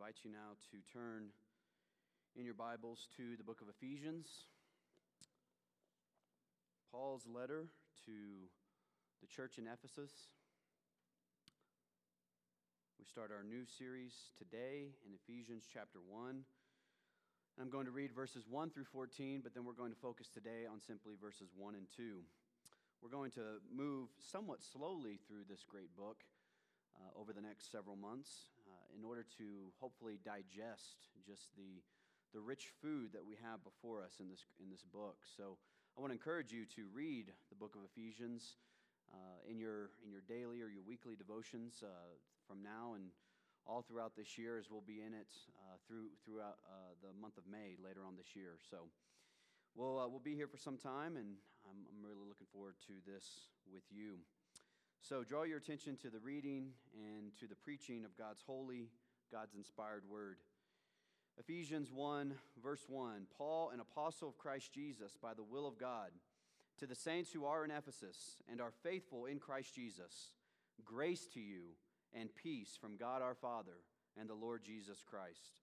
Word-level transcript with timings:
invite 0.00 0.24
you 0.24 0.32
now 0.32 0.56
to 0.72 0.80
turn 0.96 1.28
in 2.34 2.42
your 2.42 2.54
Bibles 2.54 3.06
to 3.18 3.36
the 3.36 3.44
book 3.44 3.60
of 3.60 3.68
Ephesians. 3.68 4.48
Paul's 6.90 7.26
letter 7.28 7.68
to 8.06 8.16
the 9.20 9.26
church 9.26 9.58
in 9.58 9.66
Ephesus. 9.66 10.10
We 12.98 13.04
start 13.04 13.28
our 13.28 13.44
new 13.44 13.66
series 13.76 14.32
today 14.38 14.96
in 15.04 15.12
Ephesians 15.12 15.68
chapter 15.70 15.98
1. 16.08 16.44
I'm 17.60 17.68
going 17.68 17.84
to 17.84 17.92
read 17.92 18.10
verses 18.16 18.44
1 18.48 18.70
through 18.70 18.88
14, 18.90 19.40
but 19.44 19.52
then 19.52 19.66
we're 19.66 19.76
going 19.76 19.92
to 19.92 20.00
focus 20.00 20.30
today 20.32 20.64
on 20.64 20.80
simply 20.80 21.12
verses 21.20 21.50
1 21.58 21.74
and 21.74 21.84
2. 21.94 22.24
We're 23.02 23.12
going 23.12 23.32
to 23.32 23.60
move 23.68 24.08
somewhat 24.32 24.62
slowly 24.62 25.20
through 25.28 25.44
this 25.46 25.62
great 25.68 25.94
book 25.94 26.24
uh, 26.96 27.20
over 27.20 27.34
the 27.34 27.42
next 27.42 27.70
several 27.70 27.96
months 27.96 28.48
in 28.96 29.04
order 29.04 29.24
to 29.38 29.72
hopefully 29.80 30.18
digest 30.24 31.08
just 31.26 31.54
the, 31.56 31.82
the 32.34 32.40
rich 32.40 32.70
food 32.82 33.12
that 33.12 33.24
we 33.24 33.36
have 33.42 33.62
before 33.64 34.02
us 34.02 34.20
in 34.20 34.28
this, 34.28 34.44
in 34.62 34.70
this 34.70 34.82
book. 34.82 35.18
So 35.36 35.56
I 35.96 36.00
want 36.00 36.12
to 36.12 36.18
encourage 36.18 36.52
you 36.52 36.64
to 36.76 36.86
read 36.94 37.32
the 37.48 37.56
book 37.56 37.74
of 37.74 37.82
Ephesians 37.84 38.56
uh, 39.12 39.50
in, 39.50 39.58
your, 39.58 39.90
in 40.04 40.10
your 40.10 40.22
daily 40.28 40.62
or 40.62 40.68
your 40.68 40.86
weekly 40.86 41.16
devotions 41.16 41.82
uh, 41.82 42.14
from 42.46 42.62
now 42.62 42.94
and 42.94 43.10
all 43.66 43.82
throughout 43.82 44.16
this 44.16 44.38
year 44.38 44.58
as 44.58 44.70
we'll 44.70 44.86
be 44.86 45.02
in 45.02 45.12
it 45.12 45.30
uh, 45.66 45.76
through, 45.86 46.08
throughout 46.24 46.58
uh, 46.66 46.94
the 47.02 47.12
month 47.20 47.36
of 47.36 47.44
May 47.50 47.76
later 47.82 48.06
on 48.06 48.16
this 48.16 48.34
year. 48.34 48.58
So 48.70 48.88
we'll, 49.74 49.98
we'll 50.10 50.22
be 50.22 50.34
here 50.34 50.48
for 50.48 50.58
some 50.58 50.78
time, 50.78 51.16
and 51.16 51.36
I'm, 51.66 51.80
I'm 51.86 52.00
really 52.02 52.26
looking 52.26 52.48
forward 52.52 52.74
to 52.86 52.94
this 53.06 53.50
with 53.70 53.84
you. 53.90 54.18
So 55.02 55.24
draw 55.24 55.44
your 55.44 55.56
attention 55.56 55.96
to 56.02 56.10
the 56.10 56.18
reading 56.18 56.68
and 56.94 57.34
to 57.40 57.46
the 57.46 57.54
preaching 57.54 58.04
of 58.04 58.16
God's 58.18 58.42
holy, 58.46 58.90
God's 59.32 59.54
inspired 59.54 60.02
word. 60.08 60.36
Ephesians 61.38 61.90
1, 61.90 62.34
verse 62.62 62.84
1 62.86 63.26
Paul, 63.36 63.70
an 63.72 63.80
apostle 63.80 64.28
of 64.28 64.38
Christ 64.38 64.72
Jesus, 64.72 65.16
by 65.20 65.32
the 65.32 65.42
will 65.42 65.66
of 65.66 65.78
God, 65.78 66.10
to 66.78 66.86
the 66.86 66.94
saints 66.94 67.32
who 67.32 67.46
are 67.46 67.64
in 67.64 67.70
Ephesus 67.70 68.36
and 68.50 68.60
are 68.60 68.72
faithful 68.82 69.24
in 69.24 69.38
Christ 69.38 69.74
Jesus, 69.74 70.34
grace 70.84 71.26
to 71.32 71.40
you 71.40 71.62
and 72.12 72.28
peace 72.36 72.76
from 72.78 72.98
God 72.98 73.22
our 73.22 73.34
Father 73.34 73.78
and 74.18 74.28
the 74.28 74.34
Lord 74.34 74.62
Jesus 74.64 75.02
Christ. 75.08 75.54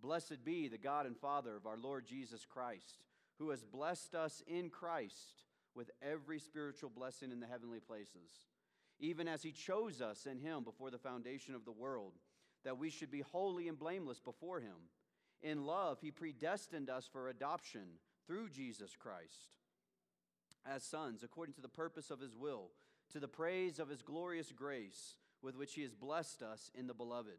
Blessed 0.00 0.42
be 0.42 0.68
the 0.68 0.78
God 0.78 1.04
and 1.04 1.16
Father 1.18 1.54
of 1.54 1.66
our 1.66 1.78
Lord 1.78 2.06
Jesus 2.06 2.46
Christ, 2.46 3.04
who 3.38 3.50
has 3.50 3.62
blessed 3.62 4.14
us 4.14 4.42
in 4.46 4.70
Christ 4.70 5.44
with 5.74 5.90
every 6.02 6.38
spiritual 6.38 6.90
blessing 6.90 7.30
in 7.30 7.40
the 7.40 7.46
heavenly 7.46 7.80
places 7.80 8.49
even 9.00 9.26
as 9.26 9.42
he 9.42 9.52
chose 9.52 10.00
us 10.00 10.26
in 10.26 10.38
him 10.38 10.62
before 10.62 10.90
the 10.90 10.98
foundation 10.98 11.54
of 11.54 11.64
the 11.64 11.72
world, 11.72 12.12
that 12.64 12.78
we 12.78 12.90
should 12.90 13.10
be 13.10 13.20
holy 13.20 13.66
and 13.68 13.78
blameless 13.78 14.20
before 14.20 14.60
him. 14.60 14.76
In 15.42 15.64
love, 15.64 15.98
he 16.00 16.10
predestined 16.10 16.90
us 16.90 17.08
for 17.10 17.28
adoption 17.28 17.98
through 18.26 18.50
Jesus 18.50 18.94
Christ 18.96 19.54
as 20.66 20.82
sons, 20.82 21.22
according 21.22 21.54
to 21.54 21.60
the 21.60 21.68
purpose 21.68 22.10
of 22.10 22.20
his 22.20 22.36
will, 22.36 22.70
to 23.12 23.18
the 23.18 23.28
praise 23.28 23.78
of 23.78 23.88
his 23.88 24.02
glorious 24.02 24.52
grace 24.52 25.16
with 25.42 25.56
which 25.56 25.74
he 25.74 25.82
has 25.82 25.94
blessed 25.94 26.42
us 26.42 26.70
in 26.74 26.86
the 26.86 26.94
beloved. 26.94 27.38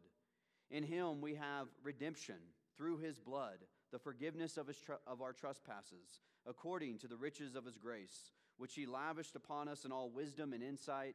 In 0.70 0.82
him 0.82 1.20
we 1.20 1.34
have 1.34 1.68
redemption 1.82 2.36
through 2.76 2.98
his 2.98 3.18
blood, 3.18 3.58
the 3.92 3.98
forgiveness 3.98 4.56
of, 4.56 4.66
his 4.66 4.78
tr- 4.78 4.94
of 5.06 5.22
our 5.22 5.32
trespasses, 5.32 6.20
according 6.46 6.98
to 6.98 7.06
the 7.06 7.16
riches 7.16 7.54
of 7.54 7.64
his 7.64 7.78
grace, 7.78 8.32
which 8.56 8.74
he 8.74 8.86
lavished 8.86 9.36
upon 9.36 9.68
us 9.68 9.84
in 9.84 9.92
all 9.92 10.10
wisdom 10.10 10.52
and 10.52 10.62
insight 10.62 11.14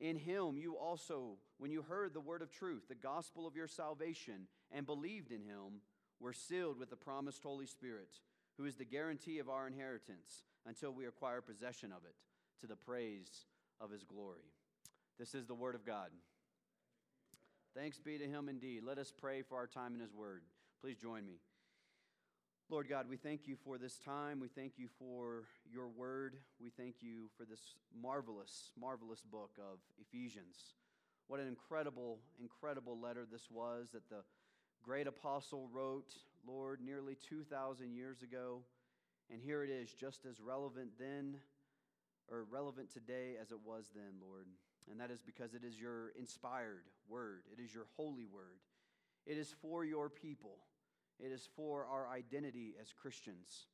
In 0.00 0.16
him 0.16 0.56
you 0.56 0.76
also, 0.76 1.36
when 1.58 1.70
you 1.70 1.82
heard 1.82 2.14
the 2.14 2.20
word 2.20 2.40
of 2.40 2.50
truth, 2.50 2.88
the 2.88 2.94
gospel 2.94 3.46
of 3.46 3.54
your 3.54 3.68
salvation, 3.68 4.46
and 4.72 4.86
believed 4.86 5.30
in 5.30 5.42
him, 5.42 5.82
were 6.18 6.32
sealed 6.32 6.78
with 6.78 6.90
the 6.90 6.96
promised 6.96 7.42
Holy 7.42 7.66
Spirit, 7.66 8.08
who 8.56 8.64
is 8.64 8.76
the 8.76 8.84
guarantee 8.84 9.38
of 9.38 9.50
our 9.50 9.66
inheritance 9.66 10.44
until 10.66 10.92
we 10.92 11.06
acquire 11.06 11.40
possession 11.40 11.92
of 11.92 12.04
it, 12.04 12.14
to 12.60 12.66
the 12.66 12.76
praise 12.76 13.46
of 13.80 13.90
his 13.90 14.04
glory. 14.04 14.52
This 15.18 15.34
is 15.34 15.46
the 15.46 15.54
word 15.54 15.74
of 15.74 15.84
God. 15.84 16.10
Thanks 17.74 17.98
be 17.98 18.18
to 18.18 18.26
him 18.26 18.48
indeed. 18.48 18.82
Let 18.82 18.98
us 18.98 19.12
pray 19.16 19.42
for 19.42 19.56
our 19.56 19.66
time 19.66 19.94
in 19.94 20.00
his 20.00 20.14
word. 20.14 20.42
Please 20.80 20.96
join 20.96 21.26
me. 21.26 21.40
Lord 22.70 22.88
God, 22.88 23.06
we 23.10 23.16
thank 23.16 23.48
you 23.48 23.56
for 23.64 23.78
this 23.78 23.98
time. 23.98 24.38
We 24.38 24.46
thank 24.46 24.74
you 24.78 24.86
for 24.96 25.42
your 25.68 25.88
word. 25.88 26.36
We 26.62 26.70
thank 26.70 27.02
you 27.02 27.28
for 27.36 27.44
this 27.44 27.74
marvelous, 28.00 28.70
marvelous 28.80 29.22
book 29.22 29.50
of 29.58 29.80
Ephesians. 30.00 30.56
What 31.26 31.40
an 31.40 31.48
incredible, 31.48 32.20
incredible 32.40 32.96
letter 32.96 33.26
this 33.28 33.48
was 33.50 33.88
that 33.92 34.08
the 34.08 34.22
great 34.84 35.08
apostle 35.08 35.68
wrote, 35.72 36.14
Lord, 36.46 36.78
nearly 36.80 37.16
2,000 37.28 37.92
years 37.92 38.22
ago. 38.22 38.60
And 39.32 39.42
here 39.42 39.64
it 39.64 39.70
is, 39.70 39.92
just 39.92 40.24
as 40.24 40.40
relevant 40.40 40.90
then, 40.96 41.38
or 42.30 42.44
relevant 42.52 42.92
today 42.92 43.34
as 43.42 43.50
it 43.50 43.58
was 43.64 43.90
then, 43.96 44.20
Lord. 44.24 44.46
And 44.88 45.00
that 45.00 45.10
is 45.10 45.22
because 45.22 45.54
it 45.54 45.64
is 45.64 45.80
your 45.80 46.10
inspired 46.16 46.84
word, 47.08 47.42
it 47.52 47.60
is 47.60 47.74
your 47.74 47.86
holy 47.96 48.26
word, 48.32 48.60
it 49.26 49.36
is 49.36 49.52
for 49.60 49.84
your 49.84 50.08
people. 50.08 50.58
It 51.24 51.32
is 51.32 51.48
for 51.56 51.86
our 51.86 52.08
identity 52.08 52.74
as 52.80 52.92
Christians. 52.92 53.66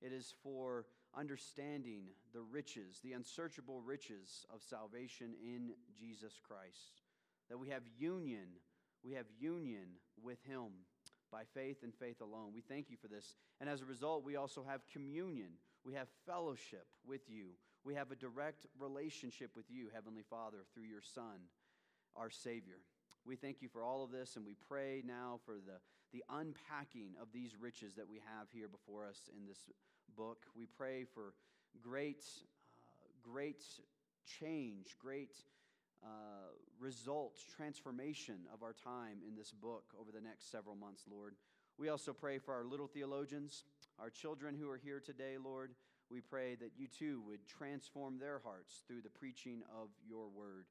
It 0.00 0.12
is 0.12 0.34
for 0.42 0.86
understanding 1.16 2.04
the 2.32 2.42
riches, 2.42 3.00
the 3.02 3.12
unsearchable 3.12 3.80
riches 3.80 4.46
of 4.52 4.62
salvation 4.62 5.34
in 5.42 5.70
Jesus 5.98 6.34
Christ. 6.46 7.02
That 7.48 7.58
we 7.58 7.68
have 7.70 7.82
union, 7.98 8.46
we 9.04 9.12
have 9.12 9.26
union 9.38 9.86
with 10.22 10.42
Him 10.44 10.68
by 11.30 11.42
faith 11.54 11.82
and 11.82 11.94
faith 11.94 12.20
alone. 12.20 12.52
We 12.54 12.60
thank 12.60 12.90
you 12.90 12.96
for 12.96 13.08
this. 13.08 13.34
And 13.60 13.68
as 13.68 13.82
a 13.82 13.86
result, 13.86 14.24
we 14.24 14.36
also 14.36 14.64
have 14.68 14.86
communion. 14.92 15.50
We 15.84 15.94
have 15.94 16.08
fellowship 16.26 16.86
with 17.06 17.22
you. 17.28 17.50
We 17.84 17.94
have 17.94 18.10
a 18.10 18.16
direct 18.16 18.66
relationship 18.78 19.50
with 19.54 19.66
you, 19.68 19.88
Heavenly 19.94 20.24
Father, 20.28 20.58
through 20.74 20.84
your 20.84 21.02
Son, 21.02 21.48
our 22.16 22.30
Savior. 22.30 22.78
We 23.24 23.36
thank 23.36 23.62
you 23.62 23.68
for 23.68 23.82
all 23.82 24.02
of 24.04 24.10
this, 24.10 24.36
and 24.36 24.44
we 24.44 24.54
pray 24.68 25.02
now 25.06 25.40
for 25.44 25.54
the, 25.54 25.78
the 26.16 26.24
unpacking 26.34 27.10
of 27.20 27.28
these 27.32 27.56
riches 27.60 27.94
that 27.94 28.08
we 28.08 28.16
have 28.16 28.46
here 28.50 28.68
before 28.68 29.06
us 29.06 29.28
in 29.36 29.46
this 29.46 29.58
book. 30.16 30.44
We 30.56 30.64
pray 30.64 31.04
for 31.04 31.34
great, 31.82 32.24
uh, 32.88 33.06
great 33.22 33.62
change, 34.40 34.96
great 34.98 35.36
uh, 36.02 36.08
result, 36.80 37.38
transformation 37.54 38.36
of 38.54 38.62
our 38.62 38.72
time 38.72 39.18
in 39.28 39.36
this 39.36 39.52
book 39.52 39.84
over 40.00 40.10
the 40.10 40.22
next 40.22 40.50
several 40.50 40.74
months, 40.74 41.04
Lord. 41.10 41.34
We 41.78 41.90
also 41.90 42.14
pray 42.14 42.38
for 42.38 42.54
our 42.54 42.64
little 42.64 42.86
theologians, 42.86 43.64
our 43.98 44.08
children 44.08 44.56
who 44.58 44.70
are 44.70 44.78
here 44.78 45.00
today, 45.00 45.36
Lord. 45.42 45.72
We 46.10 46.22
pray 46.22 46.54
that 46.54 46.70
you 46.78 46.86
too 46.86 47.20
would 47.26 47.46
transform 47.46 48.18
their 48.18 48.40
hearts 48.42 48.84
through 48.88 49.02
the 49.02 49.10
preaching 49.10 49.62
of 49.78 49.88
your 50.08 50.28
word. 50.28 50.64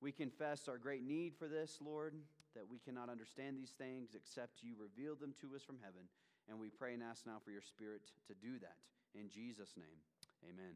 We 0.00 0.12
confess 0.12 0.66
our 0.66 0.78
great 0.78 1.02
need 1.02 1.34
for 1.36 1.46
this, 1.46 1.78
Lord, 1.84 2.14
that 2.58 2.68
we 2.68 2.80
cannot 2.80 3.08
understand 3.08 3.56
these 3.56 3.74
things 3.78 4.10
except 4.16 4.62
you 4.62 4.74
reveal 4.74 5.14
them 5.14 5.32
to 5.40 5.54
us 5.54 5.62
from 5.62 5.78
heaven. 5.80 6.02
And 6.48 6.58
we 6.58 6.70
pray 6.70 6.92
and 6.92 7.02
ask 7.02 7.24
now 7.24 7.38
for 7.44 7.52
your 7.52 7.62
Spirit 7.62 8.02
to 8.26 8.34
do 8.34 8.58
that. 8.58 8.76
In 9.14 9.30
Jesus' 9.30 9.76
name, 9.76 10.02
amen. 10.42 10.74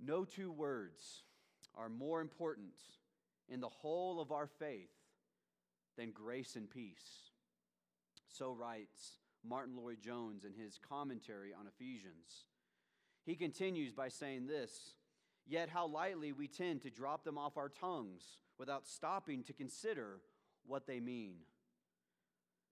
No 0.00 0.24
two 0.24 0.50
words 0.50 1.24
are 1.76 1.90
more 1.90 2.22
important 2.22 2.72
in 3.50 3.60
the 3.60 3.68
whole 3.68 4.18
of 4.20 4.32
our 4.32 4.46
faith 4.46 4.90
than 5.98 6.10
grace 6.10 6.56
and 6.56 6.70
peace. 6.70 7.30
So 8.28 8.52
writes 8.52 9.18
Martyn 9.44 9.76
Lloyd-Jones 9.76 10.44
in 10.44 10.54
his 10.54 10.78
commentary 10.88 11.52
on 11.52 11.66
Ephesians. 11.66 12.46
He 13.26 13.34
continues 13.34 13.92
by 13.92 14.08
saying 14.08 14.46
this 14.46 14.94
Yet, 15.46 15.68
how 15.68 15.86
lightly 15.86 16.32
we 16.32 16.46
tend 16.46 16.82
to 16.82 16.90
drop 16.90 17.24
them 17.24 17.36
off 17.36 17.56
our 17.56 17.68
tongues 17.68 18.22
without 18.62 18.86
stopping 18.86 19.42
to 19.42 19.52
consider 19.52 20.20
what 20.68 20.86
they 20.86 21.00
mean. 21.00 21.34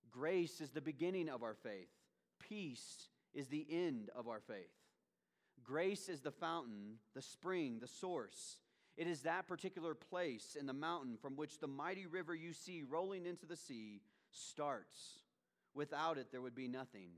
Grace 0.08 0.60
is 0.60 0.70
the 0.70 0.80
beginning 0.80 1.28
of 1.28 1.42
our 1.42 1.54
faith, 1.54 1.90
peace 2.38 3.08
is 3.34 3.48
the 3.48 3.66
end 3.68 4.08
of 4.14 4.28
our 4.28 4.38
faith. 4.38 4.70
Grace 5.64 6.08
is 6.08 6.20
the 6.20 6.30
fountain, 6.30 6.98
the 7.16 7.20
spring, 7.20 7.78
the 7.80 7.88
source. 7.88 8.58
It 8.96 9.08
is 9.08 9.22
that 9.22 9.48
particular 9.48 9.96
place 9.96 10.56
in 10.58 10.66
the 10.66 10.72
mountain 10.72 11.16
from 11.20 11.34
which 11.34 11.58
the 11.58 11.66
mighty 11.66 12.06
river 12.06 12.36
you 12.36 12.52
see 12.52 12.84
rolling 12.88 13.26
into 13.26 13.44
the 13.44 13.56
sea 13.56 14.00
starts, 14.30 15.18
Without 15.74 16.18
it, 16.18 16.28
there 16.30 16.40
would 16.40 16.54
be 16.54 16.68
nothing. 16.68 17.10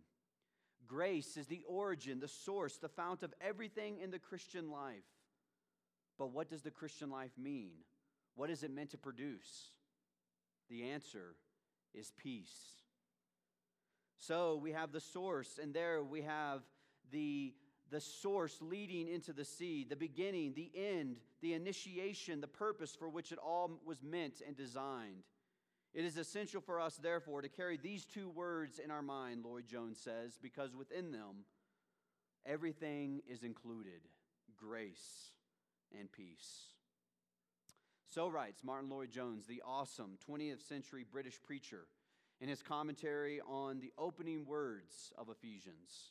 Grace 0.86 1.36
is 1.36 1.46
the 1.46 1.62
origin, 1.68 2.20
the 2.20 2.28
source, 2.28 2.78
the 2.78 2.88
fount 2.88 3.22
of 3.22 3.34
everything 3.38 3.98
in 3.98 4.10
the 4.10 4.18
Christian 4.18 4.70
life. 4.70 5.04
But 6.18 6.32
what 6.32 6.50
does 6.50 6.62
the 6.62 6.70
Christian 6.70 7.10
life 7.10 7.32
mean? 7.38 7.72
What 8.34 8.50
is 8.50 8.62
it 8.62 8.70
meant 8.70 8.90
to 8.90 8.98
produce? 8.98 9.70
The 10.70 10.90
answer 10.90 11.36
is 11.94 12.12
peace. 12.16 12.82
So 14.18 14.56
we 14.62 14.72
have 14.72 14.92
the 14.92 15.00
source, 15.00 15.58
and 15.60 15.74
there 15.74 16.02
we 16.02 16.22
have 16.22 16.62
the, 17.10 17.54
the 17.90 18.00
source 18.00 18.56
leading 18.60 19.08
into 19.08 19.32
the 19.32 19.44
seed, 19.44 19.90
the 19.90 19.96
beginning, 19.96 20.54
the 20.54 20.70
end, 20.74 21.16
the 21.40 21.54
initiation, 21.54 22.40
the 22.40 22.46
purpose 22.46 22.94
for 22.96 23.08
which 23.08 23.32
it 23.32 23.38
all 23.38 23.80
was 23.84 24.02
meant 24.02 24.40
and 24.46 24.56
designed. 24.56 25.24
It 25.92 26.04
is 26.04 26.16
essential 26.16 26.62
for 26.62 26.80
us, 26.80 26.96
therefore, 26.96 27.42
to 27.42 27.48
carry 27.48 27.76
these 27.76 28.06
two 28.06 28.30
words 28.30 28.78
in 28.78 28.90
our 28.90 29.02
mind, 29.02 29.44
Lloyd 29.44 29.66
Jones 29.66 29.98
says, 29.98 30.38
because 30.40 30.74
within 30.74 31.12
them, 31.12 31.44
everything 32.46 33.20
is 33.28 33.42
included 33.42 34.00
grace 34.56 35.32
and 35.98 36.10
peace. 36.10 36.71
So 38.12 38.28
writes 38.28 38.62
Martyn 38.62 38.90
Lloyd-Jones, 38.90 39.46
the 39.46 39.62
awesome 39.66 40.18
20th 40.28 40.60
century 40.68 41.02
British 41.10 41.42
preacher, 41.42 41.86
in 42.42 42.48
his 42.50 42.62
commentary 42.62 43.40
on 43.40 43.80
the 43.80 43.90
opening 43.96 44.44
words 44.44 45.14
of 45.16 45.30
Ephesians. 45.30 46.10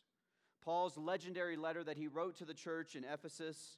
Paul's 0.66 0.98
legendary 0.98 1.58
letter 1.58 1.84
that 1.84 1.98
he 1.98 2.08
wrote 2.08 2.38
to 2.38 2.46
the 2.46 2.56
church 2.56 2.96
in 2.96 3.04
Ephesus, 3.04 3.78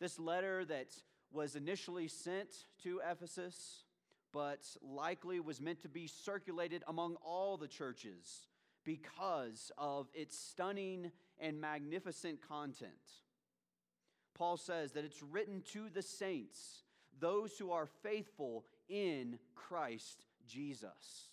this 0.00 0.18
letter 0.18 0.64
that 0.64 0.86
was 1.30 1.54
initially 1.54 2.08
sent 2.08 2.64
to 2.82 3.02
Ephesus, 3.06 3.84
but 4.32 4.66
likely 4.80 5.38
was 5.38 5.60
meant 5.60 5.82
to 5.82 5.88
be 5.90 6.06
circulated 6.06 6.82
among 6.88 7.16
all 7.16 7.58
the 7.58 7.68
churches 7.68 8.46
because 8.84 9.70
of 9.76 10.08
its 10.14 10.34
stunning 10.34 11.12
and 11.38 11.60
magnificent 11.60 12.40
content. 12.40 12.90
Paul 14.34 14.56
says 14.56 14.92
that 14.92 15.04
it's 15.04 15.22
written 15.22 15.62
to 15.72 15.90
the 15.92 16.00
saints, 16.00 16.84
those 17.20 17.56
who 17.58 17.70
are 17.70 17.86
faithful 18.02 18.64
in 18.88 19.38
Christ 19.54 20.24
Jesus. 20.46 21.28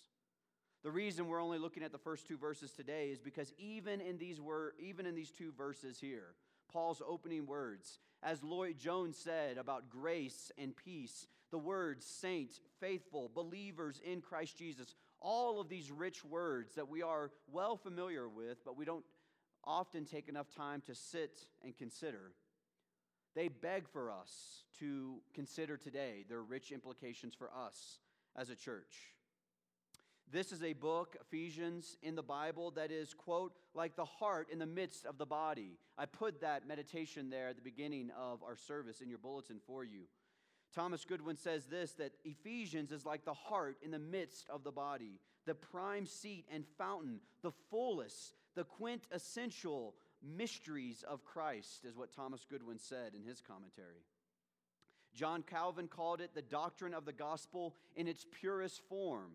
The 0.84 0.90
reason 0.90 1.26
we're 1.26 1.42
only 1.42 1.58
looking 1.58 1.82
at 1.82 1.92
the 1.92 1.98
first 1.98 2.28
two 2.28 2.38
verses 2.38 2.70
today 2.70 3.08
is 3.10 3.18
because 3.18 3.52
even 3.58 4.00
in 4.00 4.16
these 4.16 4.40
wor- 4.40 4.74
even 4.78 5.06
in 5.06 5.14
these 5.14 5.30
two 5.30 5.52
verses 5.56 5.98
here, 5.98 6.34
Paul's 6.72 7.02
opening 7.06 7.46
words, 7.46 7.98
as 8.22 8.42
Lloyd 8.42 8.78
Jones 8.78 9.16
said 9.16 9.58
about 9.58 9.90
grace 9.90 10.52
and 10.56 10.76
peace, 10.76 11.26
the 11.50 11.58
words 11.58 12.04
saint, 12.04 12.60
faithful, 12.80 13.30
believers 13.34 14.00
in 14.04 14.20
Christ 14.20 14.56
Jesus, 14.56 14.94
all 15.20 15.60
of 15.60 15.68
these 15.68 15.90
rich 15.90 16.24
words 16.24 16.74
that 16.74 16.88
we 16.88 17.02
are 17.02 17.32
well 17.50 17.76
familiar 17.76 18.28
with, 18.28 18.64
but 18.64 18.76
we 18.76 18.84
don't 18.84 19.04
often 19.64 20.04
take 20.04 20.28
enough 20.28 20.48
time 20.54 20.82
to 20.86 20.94
sit 20.94 21.40
and 21.64 21.76
consider. 21.76 22.32
They 23.34 23.48
beg 23.48 23.88
for 23.88 24.10
us 24.10 24.64
to 24.80 25.20
consider 25.34 25.76
today 25.76 26.24
their 26.28 26.42
rich 26.42 26.72
implications 26.72 27.34
for 27.34 27.50
us 27.54 27.98
as 28.36 28.50
a 28.50 28.56
church. 28.56 29.14
This 30.30 30.52
is 30.52 30.62
a 30.62 30.74
book, 30.74 31.16
Ephesians, 31.22 31.96
in 32.02 32.14
the 32.14 32.22
Bible 32.22 32.70
that 32.72 32.90
is, 32.90 33.14
quote, 33.14 33.54
like 33.74 33.96
the 33.96 34.04
heart 34.04 34.48
in 34.52 34.58
the 34.58 34.66
midst 34.66 35.06
of 35.06 35.16
the 35.16 35.24
body. 35.24 35.78
I 35.96 36.04
put 36.04 36.42
that 36.42 36.68
meditation 36.68 37.30
there 37.30 37.48
at 37.48 37.56
the 37.56 37.62
beginning 37.62 38.10
of 38.18 38.42
our 38.42 38.56
service 38.56 39.00
in 39.00 39.08
your 39.08 39.18
bulletin 39.18 39.58
for 39.66 39.84
you. 39.84 40.02
Thomas 40.74 41.06
Goodwin 41.06 41.36
says 41.36 41.64
this 41.66 41.92
that 41.92 42.12
Ephesians 42.24 42.92
is 42.92 43.06
like 43.06 43.24
the 43.24 43.32
heart 43.32 43.78
in 43.82 43.90
the 43.90 43.98
midst 43.98 44.50
of 44.50 44.64
the 44.64 44.70
body, 44.70 45.18
the 45.46 45.54
prime 45.54 46.04
seat 46.04 46.44
and 46.52 46.66
fountain, 46.76 47.20
the 47.42 47.52
fullest, 47.70 48.34
the 48.54 48.64
quintessential 48.64 49.94
mysteries 50.22 51.04
of 51.08 51.24
Christ, 51.24 51.84
is 51.84 51.96
what 51.96 52.12
Thomas 52.12 52.44
Goodwin 52.48 52.78
said 52.78 53.14
in 53.14 53.22
his 53.22 53.40
commentary. 53.40 54.04
John 55.14 55.42
Calvin 55.42 55.88
called 55.88 56.20
it 56.20 56.34
the 56.34 56.42
doctrine 56.42 56.94
of 56.94 57.04
the 57.04 57.12
gospel 57.12 57.74
in 57.96 58.06
its 58.06 58.26
purest 58.30 58.82
form. 58.88 59.32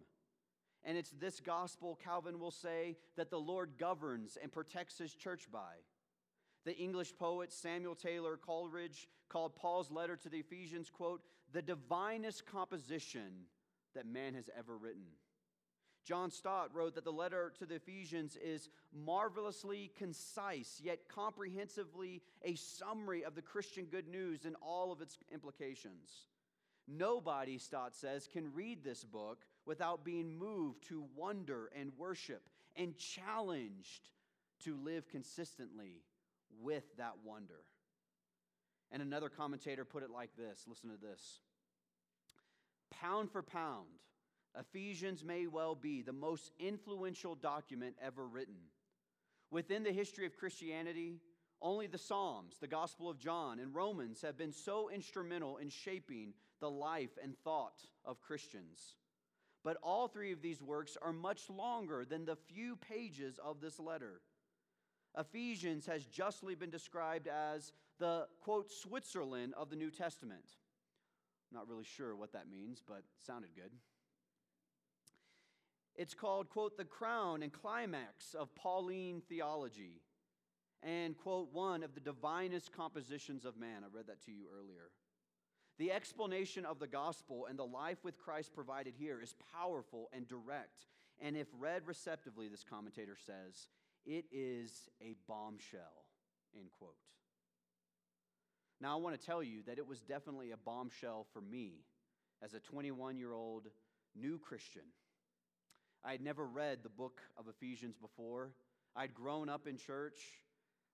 And 0.86 0.98
it's 0.98 1.12
this 1.12 1.40
gospel, 1.40 1.98
Calvin 2.04 2.40
will 2.40 2.52
say, 2.52 2.98
that 3.16 3.30
the 3.30 3.40
Lord 3.40 3.72
governs 3.78 4.38
and 4.42 4.52
protects 4.52 4.98
his 4.98 5.14
church 5.14 5.50
by. 5.52 5.74
The 6.66 6.78
English 6.78 7.16
poet 7.18 7.52
Samuel 7.52 7.96
Taylor 7.96 8.38
Coleridge 8.38 9.08
called 9.30 9.56
Paul's 9.56 9.92
letter 9.92 10.16
to 10.18 10.30
the 10.30 10.40
Ephesians, 10.40 10.90
quote, 10.90 11.22
the 11.52 11.62
divinest 11.62 12.46
composition 12.46 13.48
that 13.96 14.06
man 14.06 14.34
has 14.34 14.50
ever 14.58 14.78
written. 14.78 15.04
John 16.04 16.32
Stott 16.32 16.70
wrote 16.74 16.96
that 16.96 17.06
the 17.06 17.12
letter 17.12 17.54
to 17.60 17.66
the 17.66 17.76
Ephesians 17.76 18.36
is 18.36 18.70
marvelously 18.94 19.92
concise, 19.98 20.82
yet 20.84 21.08
comprehensively 21.08 22.22
a 22.44 22.56
summary 22.56 23.24
of 23.24 23.36
the 23.36 23.42
Christian 23.42 23.86
good 23.86 24.08
news 24.08 24.46
and 24.46 24.56
all 24.62 24.92
of 24.92 25.02
its 25.02 25.18
implications. 25.32 26.28
Nobody, 26.88 27.58
Stott 27.58 27.96
says, 27.96 28.28
can 28.28 28.54
read 28.54 28.84
this 28.84 29.06
book 29.06 29.46
without 29.66 30.04
being 30.04 30.38
moved 30.38 30.88
to 30.90 31.06
wonder 31.16 31.72
and 31.78 31.94
worship 31.98 32.44
and 32.76 32.98
challenged 32.98 34.10
to 34.66 34.76
live 34.76 35.08
consistently 35.08 36.02
with 36.62 36.84
that 36.98 37.14
wonder. 37.24 37.62
And 38.92 39.02
another 39.02 39.30
commentator 39.30 39.86
put 39.86 40.04
it 40.04 40.12
like 40.12 40.36
this 40.36 40.66
listen 40.68 40.90
to 40.90 40.98
this. 40.98 41.40
Pound 42.92 43.32
for 43.32 43.42
pound, 43.42 43.88
Ephesians 44.60 45.24
may 45.24 45.48
well 45.48 45.76
be 45.76 46.02
the 46.02 46.14
most 46.14 46.52
influential 46.60 47.36
document 47.36 47.96
ever 48.02 48.28
written. 48.28 48.56
Within 49.50 49.84
the 49.84 49.92
history 49.92 50.26
of 50.26 50.38
Christianity, 50.38 51.20
only 51.62 51.88
the 51.88 51.98
Psalms, 51.98 52.58
the 52.60 52.68
Gospel 52.68 53.10
of 53.10 53.20
John, 53.20 53.60
and 53.60 53.74
Romans 53.74 54.22
have 54.22 54.38
been 54.38 54.52
so 54.52 54.90
instrumental 54.90 55.58
in 55.58 55.70
shaping 55.70 56.34
the 56.60 56.70
life 56.70 57.18
and 57.24 57.38
thought 57.44 57.80
of 58.06 58.22
Christians. 58.22 58.98
But 59.64 59.78
all 59.82 60.08
three 60.08 60.34
of 60.34 60.42
these 60.42 60.62
works 60.62 60.98
are 61.02 61.14
much 61.14 61.50
longer 61.50 62.04
than 62.06 62.26
the 62.26 62.36
few 62.36 62.76
pages 62.76 63.40
of 63.44 63.62
this 63.62 63.80
letter. 63.80 64.22
Ephesians 65.18 65.86
has 65.86 66.06
justly 66.06 66.54
been 66.54 66.70
described 66.70 67.28
as 67.28 67.72
the, 68.00 68.28
quote, 68.42 68.72
Switzerland 68.72 69.54
of 69.56 69.70
the 69.70 69.76
New 69.76 69.90
Testament. 69.90 70.46
Not 71.52 71.70
really 71.70 71.86
sure 71.86 72.16
what 72.16 72.34
that 72.34 72.50
means, 72.50 72.82
but 72.86 73.04
sounded 73.26 73.52
good. 73.56 73.72
It's 75.96 76.14
called, 76.14 76.50
quote, 76.50 76.78
the 76.78 76.86
crown 76.86 77.44
and 77.44 77.54
climax 77.54 78.34
of 78.34 78.54
Pauline 78.56 79.22
theology, 79.30 80.02
and, 80.82 81.18
quote, 81.18 81.50
one 81.54 81.84
of 81.84 81.94
the 81.94 82.02
divinest 82.02 82.72
compositions 82.72 83.46
of 83.46 83.58
man. 83.58 83.84
I 83.84 83.96
read 83.96 84.08
that 84.08 84.24
to 84.26 84.32
you 84.32 84.46
earlier. 84.54 84.90
The 85.78 85.92
explanation 85.92 86.66
of 86.66 86.80
the 86.80 86.88
gospel 86.88 87.48
and 87.50 87.58
the 87.58 87.66
life 87.66 87.98
with 88.04 88.18
Christ 88.18 88.54
provided 88.54 88.94
here 88.98 89.22
is 89.22 89.36
powerful 89.54 90.10
and 90.14 90.28
direct. 90.28 90.88
And 91.22 91.38
if 91.38 91.48
read 91.58 91.84
receptively, 91.86 92.48
this 92.48 92.64
commentator 92.64 93.16
says, 93.26 93.68
it 94.06 94.26
is 94.32 94.90
a 95.02 95.16
bombshell, 95.28 96.06
end 96.56 96.70
quote. 96.78 96.96
Now, 98.82 98.98
I 98.98 99.02
want 99.02 99.20
to 99.20 99.26
tell 99.26 99.42
you 99.42 99.62
that 99.66 99.78
it 99.78 99.88
was 99.88 100.02
definitely 100.02 100.52
a 100.52 100.58
bombshell 100.58 101.26
for 101.32 101.42
me 101.42 101.86
as 102.44 102.54
a 102.54 102.60
21 102.60 103.18
year 103.18 103.32
old 103.32 103.68
new 104.16 104.38
Christian. 104.38 104.84
I 106.06 106.12
had 106.12 106.22
never 106.22 106.46
read 106.46 106.80
the 106.84 106.90
book 106.90 107.22
of 107.38 107.48
Ephesians 107.48 107.96
before. 107.98 108.52
I'd 108.96 109.14
grown 109.14 109.48
up 109.48 109.68
in 109.68 109.78
church. 109.78 110.20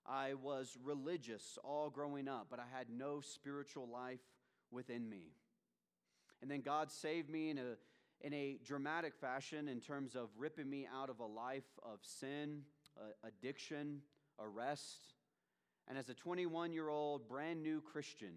I 0.06 0.34
was 0.34 0.78
religious 0.82 1.58
all 1.64 1.90
growing 1.90 2.28
up, 2.28 2.46
but 2.48 2.60
I 2.60 2.64
had 2.76 2.88
no 2.88 3.20
spiritual 3.20 3.88
life 3.88 4.20
within 4.70 5.08
me. 5.08 5.32
And 6.40 6.50
then 6.50 6.60
God 6.60 6.92
saved 6.92 7.28
me 7.28 7.50
in 7.50 7.58
a, 7.58 7.76
in 8.20 8.32
a 8.32 8.58
dramatic 8.64 9.14
fashion 9.16 9.66
in 9.66 9.80
terms 9.80 10.14
of 10.14 10.28
ripping 10.38 10.70
me 10.70 10.86
out 10.92 11.10
of 11.10 11.18
a 11.18 11.26
life 11.26 11.68
of 11.82 11.98
sin, 12.02 12.62
uh, 12.96 13.26
addiction, 13.26 14.02
arrest. 14.38 15.14
And 15.88 15.98
as 15.98 16.08
a 16.08 16.14
21 16.14 16.72
year 16.72 16.88
old, 16.88 17.28
brand 17.28 17.62
new 17.62 17.80
Christian, 17.80 18.34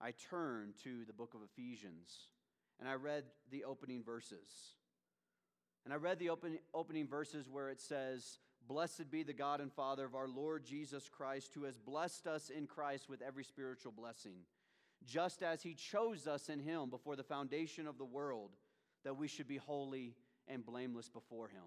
I 0.00 0.12
turned 0.30 0.74
to 0.84 1.04
the 1.04 1.12
book 1.12 1.34
of 1.34 1.40
Ephesians 1.42 2.28
and 2.78 2.88
I 2.88 2.94
read 2.94 3.24
the 3.50 3.64
opening 3.64 4.04
verses. 4.04 4.48
And 5.84 5.92
I 5.92 5.96
read 5.96 6.18
the 6.18 6.30
open, 6.30 6.58
opening 6.72 7.06
verses 7.06 7.48
where 7.48 7.68
it 7.68 7.80
says, 7.80 8.38
Blessed 8.66 9.10
be 9.10 9.22
the 9.22 9.34
God 9.34 9.60
and 9.60 9.72
Father 9.72 10.06
of 10.06 10.14
our 10.14 10.28
Lord 10.28 10.64
Jesus 10.64 11.08
Christ, 11.08 11.52
who 11.54 11.64
has 11.64 11.76
blessed 11.76 12.26
us 12.26 12.48
in 12.48 12.66
Christ 12.66 13.08
with 13.10 13.20
every 13.20 13.44
spiritual 13.44 13.92
blessing, 13.92 14.36
just 15.04 15.42
as 15.42 15.62
he 15.62 15.74
chose 15.74 16.26
us 16.26 16.48
in 16.48 16.60
him 16.60 16.88
before 16.88 17.16
the 17.16 17.22
foundation 17.22 17.86
of 17.86 17.98
the 17.98 18.04
world, 18.04 18.52
that 19.04 19.18
we 19.18 19.28
should 19.28 19.46
be 19.46 19.58
holy 19.58 20.14
and 20.48 20.64
blameless 20.64 21.10
before 21.10 21.48
him. 21.48 21.62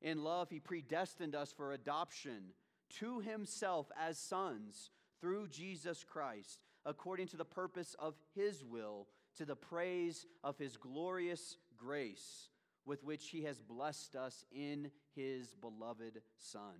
In 0.00 0.24
love, 0.24 0.48
he 0.48 0.60
predestined 0.60 1.34
us 1.34 1.52
for 1.52 1.72
adoption 1.72 2.52
to 2.98 3.20
himself 3.20 3.90
as 4.00 4.18
sons 4.18 4.90
through 5.20 5.48
Jesus 5.48 6.04
Christ, 6.04 6.62
according 6.84 7.28
to 7.28 7.36
the 7.36 7.44
purpose 7.44 7.94
of 7.98 8.14
his 8.34 8.64
will, 8.64 9.08
to 9.36 9.44
the 9.44 9.56
praise 9.56 10.26
of 10.42 10.58
his 10.58 10.76
glorious 10.76 11.56
grace, 11.76 12.48
with 12.86 13.02
which 13.04 13.28
he 13.28 13.42
has 13.42 13.60
blessed 13.60 14.14
us 14.14 14.44
in 14.52 14.90
his 15.14 15.54
beloved 15.60 16.22
Son. 16.38 16.78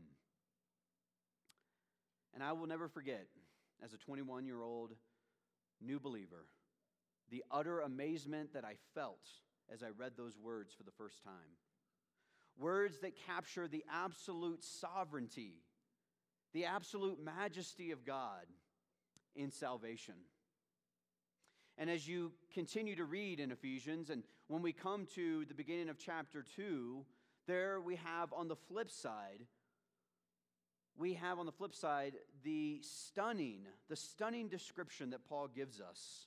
And 2.32 2.42
I 2.42 2.52
will 2.52 2.66
never 2.66 2.88
forget, 2.88 3.26
as 3.84 3.92
a 3.92 3.98
21 3.98 4.46
year 4.46 4.62
old 4.62 4.92
new 5.80 5.98
believer, 5.98 6.46
the 7.30 7.42
utter 7.50 7.80
amazement 7.80 8.52
that 8.54 8.64
I 8.64 8.74
felt 8.94 9.26
as 9.72 9.82
I 9.82 9.88
read 9.96 10.12
those 10.16 10.38
words 10.38 10.72
for 10.72 10.84
the 10.84 10.92
first 10.92 11.24
time. 11.24 11.56
Words 12.58 13.00
that 13.00 13.16
capture 13.26 13.66
the 13.66 13.84
absolute 13.92 14.62
sovereignty, 14.62 15.54
the 16.52 16.66
absolute 16.66 17.18
majesty 17.22 17.90
of 17.90 18.04
God 18.04 18.46
in 19.34 19.50
salvation. 19.50 20.14
And 21.76 21.90
as 21.90 22.08
you 22.08 22.32
continue 22.54 22.96
to 22.96 23.04
read 23.04 23.40
in 23.40 23.50
Ephesians, 23.50 24.08
and 24.08 24.22
when 24.48 24.62
we 24.62 24.72
come 24.72 25.06
to 25.14 25.44
the 25.46 25.54
beginning 25.54 25.88
of 25.88 25.98
chapter 25.98 26.44
2, 26.56 27.04
there 27.46 27.80
we 27.80 27.96
have 27.96 28.32
on 28.32 28.48
the 28.48 28.56
flip 28.56 28.90
side, 28.90 29.40
we 30.96 31.14
have 31.14 31.38
on 31.38 31.46
the 31.46 31.52
flip 31.52 31.74
side 31.74 32.14
the 32.44 32.80
stunning, 32.82 33.66
the 33.88 33.96
stunning 33.96 34.48
description 34.48 35.10
that 35.10 35.28
Paul 35.28 35.48
gives 35.48 35.80
us 35.80 36.26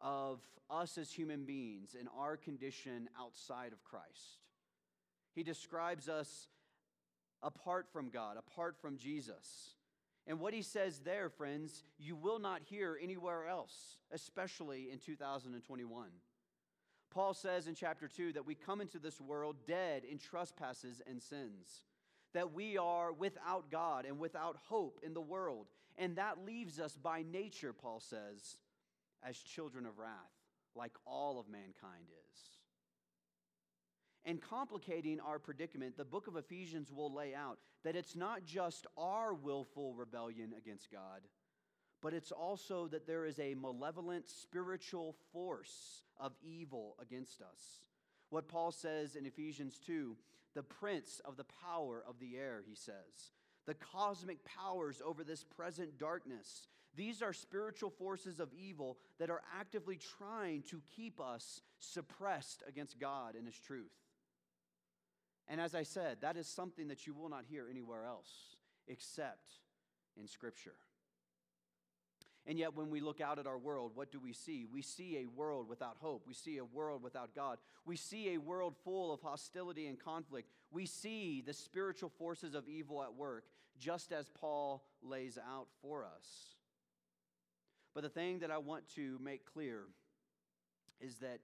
of 0.00 0.40
us 0.70 0.98
as 0.98 1.12
human 1.12 1.44
beings 1.44 1.96
and 1.98 2.08
our 2.16 2.36
condition 2.36 3.08
outside 3.18 3.72
of 3.72 3.84
Christ. 3.84 4.38
He 5.34 5.42
describes 5.42 6.08
us 6.08 6.48
apart 7.42 7.86
from 7.92 8.10
God, 8.10 8.36
apart 8.36 8.76
from 8.80 8.96
Jesus. 8.96 9.74
And 10.26 10.38
what 10.38 10.54
he 10.54 10.62
says 10.62 11.00
there, 11.00 11.28
friends, 11.28 11.84
you 11.98 12.14
will 12.14 12.38
not 12.38 12.62
hear 12.62 12.98
anywhere 13.02 13.46
else, 13.46 13.96
especially 14.12 14.90
in 14.92 14.98
2021. 14.98 16.08
Paul 17.10 17.34
says 17.34 17.66
in 17.66 17.74
chapter 17.74 18.08
2 18.08 18.34
that 18.34 18.46
we 18.46 18.54
come 18.54 18.80
into 18.80 18.98
this 18.98 19.20
world 19.20 19.56
dead 19.66 20.04
in 20.04 20.18
trespasses 20.18 21.02
and 21.08 21.20
sins, 21.20 21.84
that 22.34 22.52
we 22.52 22.78
are 22.78 23.12
without 23.12 23.70
God 23.70 24.06
and 24.06 24.18
without 24.18 24.56
hope 24.68 25.00
in 25.02 25.12
the 25.14 25.20
world. 25.20 25.66
And 25.98 26.16
that 26.16 26.44
leaves 26.44 26.78
us 26.78 26.96
by 26.96 27.24
nature, 27.30 27.72
Paul 27.72 28.00
says, 28.00 28.58
as 29.22 29.36
children 29.36 29.86
of 29.86 29.98
wrath, 29.98 30.10
like 30.74 30.92
all 31.04 31.38
of 31.40 31.48
mankind 31.48 32.06
is. 32.08 32.40
And 34.24 34.40
complicating 34.40 35.18
our 35.20 35.38
predicament, 35.38 35.96
the 35.96 36.04
book 36.04 36.26
of 36.26 36.36
Ephesians 36.36 36.92
will 36.92 37.12
lay 37.12 37.34
out 37.34 37.58
that 37.84 37.96
it's 37.96 38.14
not 38.14 38.44
just 38.44 38.86
our 38.96 39.34
willful 39.34 39.94
rebellion 39.94 40.52
against 40.56 40.90
God, 40.90 41.22
but 42.02 42.14
it's 42.14 42.32
also 42.32 42.86
that 42.88 43.06
there 43.06 43.26
is 43.26 43.38
a 43.38 43.54
malevolent 43.54 44.28
spiritual 44.28 45.14
force 45.32 46.02
of 46.18 46.32
evil 46.42 46.96
against 47.00 47.40
us. 47.40 47.80
What 48.30 48.48
Paul 48.48 48.72
says 48.72 49.16
in 49.16 49.26
Ephesians 49.26 49.78
2 49.86 50.16
the 50.54 50.62
prince 50.62 51.20
of 51.24 51.36
the 51.36 51.46
power 51.64 52.02
of 52.08 52.18
the 52.18 52.36
air, 52.36 52.62
he 52.66 52.74
says, 52.74 53.32
the 53.66 53.74
cosmic 53.74 54.44
powers 54.44 55.00
over 55.04 55.22
this 55.22 55.44
present 55.44 55.96
darkness. 55.98 56.66
These 56.96 57.22
are 57.22 57.32
spiritual 57.32 57.90
forces 57.90 58.40
of 58.40 58.52
evil 58.52 58.98
that 59.18 59.30
are 59.30 59.42
actively 59.58 59.98
trying 60.18 60.62
to 60.70 60.82
keep 60.96 61.20
us 61.20 61.60
suppressed 61.78 62.64
against 62.66 62.98
God 62.98 63.36
and 63.36 63.46
His 63.46 63.58
truth. 63.58 63.92
And 65.46 65.60
as 65.60 65.74
I 65.74 65.84
said, 65.84 66.18
that 66.22 66.36
is 66.36 66.48
something 66.48 66.88
that 66.88 67.06
you 67.06 67.14
will 67.14 67.28
not 67.28 67.44
hear 67.48 67.68
anywhere 67.70 68.04
else 68.04 68.56
except 68.88 69.52
in 70.18 70.26
Scripture. 70.26 70.74
And 72.50 72.58
yet, 72.58 72.74
when 72.74 72.90
we 72.90 72.98
look 72.98 73.20
out 73.20 73.38
at 73.38 73.46
our 73.46 73.56
world, 73.56 73.92
what 73.94 74.10
do 74.10 74.18
we 74.18 74.32
see? 74.32 74.66
We 74.66 74.82
see 74.82 75.18
a 75.18 75.38
world 75.38 75.68
without 75.68 75.98
hope. 76.00 76.24
We 76.26 76.34
see 76.34 76.58
a 76.58 76.64
world 76.64 77.00
without 77.00 77.32
God. 77.32 77.58
We 77.84 77.94
see 77.94 78.34
a 78.34 78.40
world 78.40 78.74
full 78.82 79.14
of 79.14 79.20
hostility 79.20 79.86
and 79.86 79.96
conflict. 79.96 80.48
We 80.72 80.84
see 80.84 81.44
the 81.46 81.52
spiritual 81.52 82.08
forces 82.08 82.56
of 82.56 82.68
evil 82.68 83.04
at 83.04 83.14
work, 83.14 83.44
just 83.78 84.10
as 84.10 84.28
Paul 84.30 84.82
lays 85.00 85.38
out 85.38 85.68
for 85.80 86.04
us. 86.04 86.56
But 87.94 88.02
the 88.02 88.08
thing 88.08 88.40
that 88.40 88.50
I 88.50 88.58
want 88.58 88.82
to 88.96 89.16
make 89.22 89.46
clear 89.46 89.82
is 91.00 91.18
that 91.18 91.38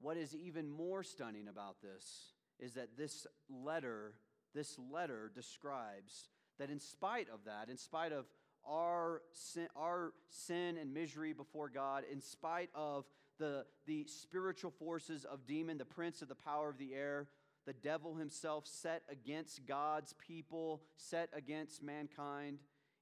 what 0.00 0.16
is 0.16 0.34
even 0.34 0.68
more 0.68 1.04
stunning 1.04 1.46
about 1.46 1.76
this 1.80 2.32
is 2.58 2.74
that 2.74 2.96
this 2.98 3.28
letter, 3.48 4.14
this 4.56 4.76
letter 4.90 5.30
describes 5.32 6.30
that 6.58 6.68
in 6.68 6.80
spite 6.80 7.28
of 7.32 7.44
that, 7.44 7.68
in 7.68 7.76
spite 7.76 8.10
of 8.10 8.26
our 8.68 9.22
sin, 9.32 9.68
our 9.76 10.12
sin 10.28 10.76
and 10.78 10.92
misery 10.92 11.32
before 11.32 11.68
God, 11.68 12.04
in 12.10 12.20
spite 12.20 12.70
of 12.74 13.04
the, 13.38 13.64
the 13.86 14.06
spiritual 14.06 14.70
forces 14.70 15.24
of 15.24 15.46
demon, 15.46 15.78
the 15.78 15.84
prince 15.84 16.22
of 16.22 16.28
the 16.28 16.34
power 16.34 16.68
of 16.68 16.78
the 16.78 16.94
air, 16.94 17.28
the 17.66 17.72
devil 17.72 18.14
himself 18.14 18.66
set 18.66 19.02
against 19.08 19.66
God's 19.66 20.14
people, 20.14 20.82
set 20.96 21.28
against 21.32 21.82
mankind, 21.82 22.58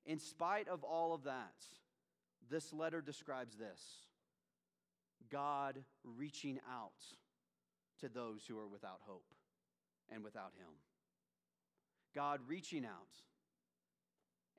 in 0.07 0.19
spite 0.19 0.69
of 0.69 0.83
all 0.83 1.15
of 1.15 1.25
that, 1.25 1.55
this 2.51 2.73
letter 2.73 3.01
describes 3.01 3.57
this 3.57 3.81
God 5.31 5.79
reaching 6.05 6.59
out 6.71 6.93
to 8.01 8.09
those 8.09 8.45
who 8.47 8.59
are 8.59 8.67
without 8.67 9.01
hope 9.07 9.35
and 10.13 10.25
without 10.25 10.53
Him. 10.59 10.73
God 12.15 12.41
reaching 12.49 12.85
out 12.85 13.09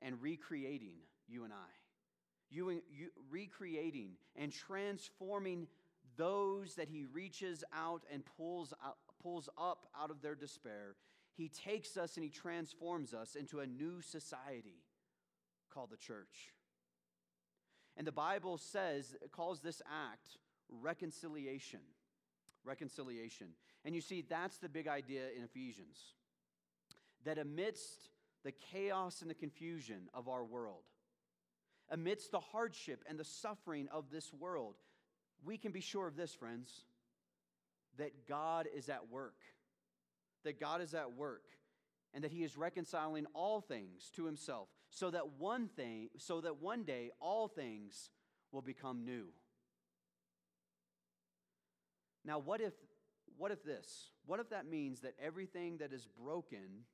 and 0.04 0.20
recreating 0.20 0.94
you 1.28 1.44
and 1.44 1.52
I. 1.52 1.70
You, 2.50 2.70
you, 2.70 3.08
recreating 3.30 4.12
and 4.36 4.52
transforming 4.52 5.68
those 6.16 6.74
that 6.74 6.88
He 6.88 7.04
reaches 7.04 7.64
out 7.74 8.02
and 8.12 8.22
pulls, 8.36 8.74
out, 8.84 8.98
pulls 9.22 9.48
up 9.56 9.86
out 9.98 10.10
of 10.10 10.20
their 10.20 10.34
despair. 10.34 10.96
He 11.34 11.48
takes 11.48 11.96
us 11.96 12.16
and 12.16 12.24
He 12.24 12.30
transforms 12.30 13.14
us 13.14 13.34
into 13.34 13.60
a 13.60 13.66
new 13.66 14.02
society 14.02 14.82
called 15.72 15.90
the 15.90 15.96
church. 15.96 16.52
And 17.96 18.06
the 18.06 18.12
Bible 18.12 18.58
says, 18.58 19.16
calls 19.32 19.60
this 19.60 19.80
act 19.86 20.38
reconciliation. 20.68 21.80
Reconciliation. 22.64 23.48
And 23.84 23.94
you 23.94 24.00
see, 24.00 24.24
that's 24.28 24.58
the 24.58 24.68
big 24.68 24.88
idea 24.88 25.24
in 25.36 25.42
Ephesians. 25.42 25.98
That 27.24 27.38
amidst 27.38 28.08
the 28.44 28.52
chaos 28.52 29.22
and 29.22 29.30
the 29.30 29.34
confusion 29.34 30.08
of 30.14 30.28
our 30.28 30.44
world, 30.44 30.82
amidst 31.90 32.30
the 32.30 32.40
hardship 32.40 33.04
and 33.08 33.18
the 33.18 33.24
suffering 33.24 33.88
of 33.92 34.10
this 34.10 34.32
world, 34.32 34.76
we 35.44 35.58
can 35.58 35.72
be 35.72 35.80
sure 35.80 36.06
of 36.06 36.16
this, 36.16 36.34
friends, 36.34 36.84
that 37.98 38.26
God 38.28 38.66
is 38.74 38.88
at 38.88 39.08
work. 39.10 39.36
That 40.44 40.58
God 40.58 40.80
is 40.80 40.94
at 40.94 41.12
work 41.14 41.44
and 42.14 42.24
that 42.24 42.32
he 42.32 42.44
is 42.44 42.56
reconciling 42.56 43.26
all 43.34 43.60
things 43.60 44.10
to 44.16 44.24
himself 44.26 44.68
so 44.90 45.10
that 45.10 45.32
one 45.38 45.68
thing 45.68 46.08
so 46.18 46.40
that 46.40 46.60
one 46.60 46.84
day 46.84 47.10
all 47.20 47.48
things 47.48 48.10
will 48.50 48.62
become 48.62 49.04
new 49.04 49.28
now 52.24 52.38
what 52.38 52.60
if 52.60 52.74
what 53.36 53.50
if 53.50 53.64
this 53.64 54.10
what 54.26 54.40
if 54.40 54.50
that 54.50 54.66
means 54.66 55.00
that 55.00 55.14
everything 55.22 55.78
that 55.78 55.92
is 55.92 56.06
broken 56.22 56.84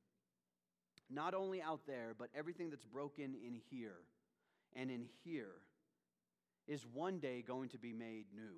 not 1.10 1.34
only 1.34 1.60
out 1.62 1.80
there 1.86 2.14
but 2.18 2.28
everything 2.34 2.70
that's 2.70 2.84
broken 2.84 3.34
in 3.34 3.60
here 3.70 4.00
and 4.74 4.90
in 4.90 5.06
here 5.24 5.62
is 6.66 6.86
one 6.92 7.18
day 7.18 7.42
going 7.46 7.68
to 7.68 7.78
be 7.78 7.92
made 7.92 8.26
new 8.34 8.56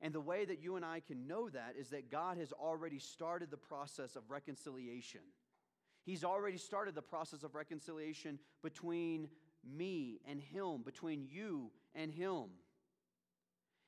and 0.00 0.12
the 0.12 0.20
way 0.20 0.44
that 0.44 0.62
you 0.62 0.76
and 0.76 0.84
I 0.84 1.00
can 1.00 1.26
know 1.26 1.48
that 1.48 1.74
is 1.78 1.88
that 1.90 2.10
God 2.10 2.36
has 2.38 2.52
already 2.52 2.98
started 2.98 3.50
the 3.50 3.56
process 3.56 4.14
of 4.14 4.30
reconciliation. 4.30 5.22
He's 6.04 6.22
already 6.22 6.58
started 6.58 6.94
the 6.94 7.02
process 7.02 7.42
of 7.42 7.54
reconciliation 7.54 8.38
between 8.62 9.28
me 9.64 10.20
and 10.28 10.40
Him, 10.40 10.82
between 10.84 11.26
you 11.28 11.70
and 11.94 12.12
Him. 12.12 12.44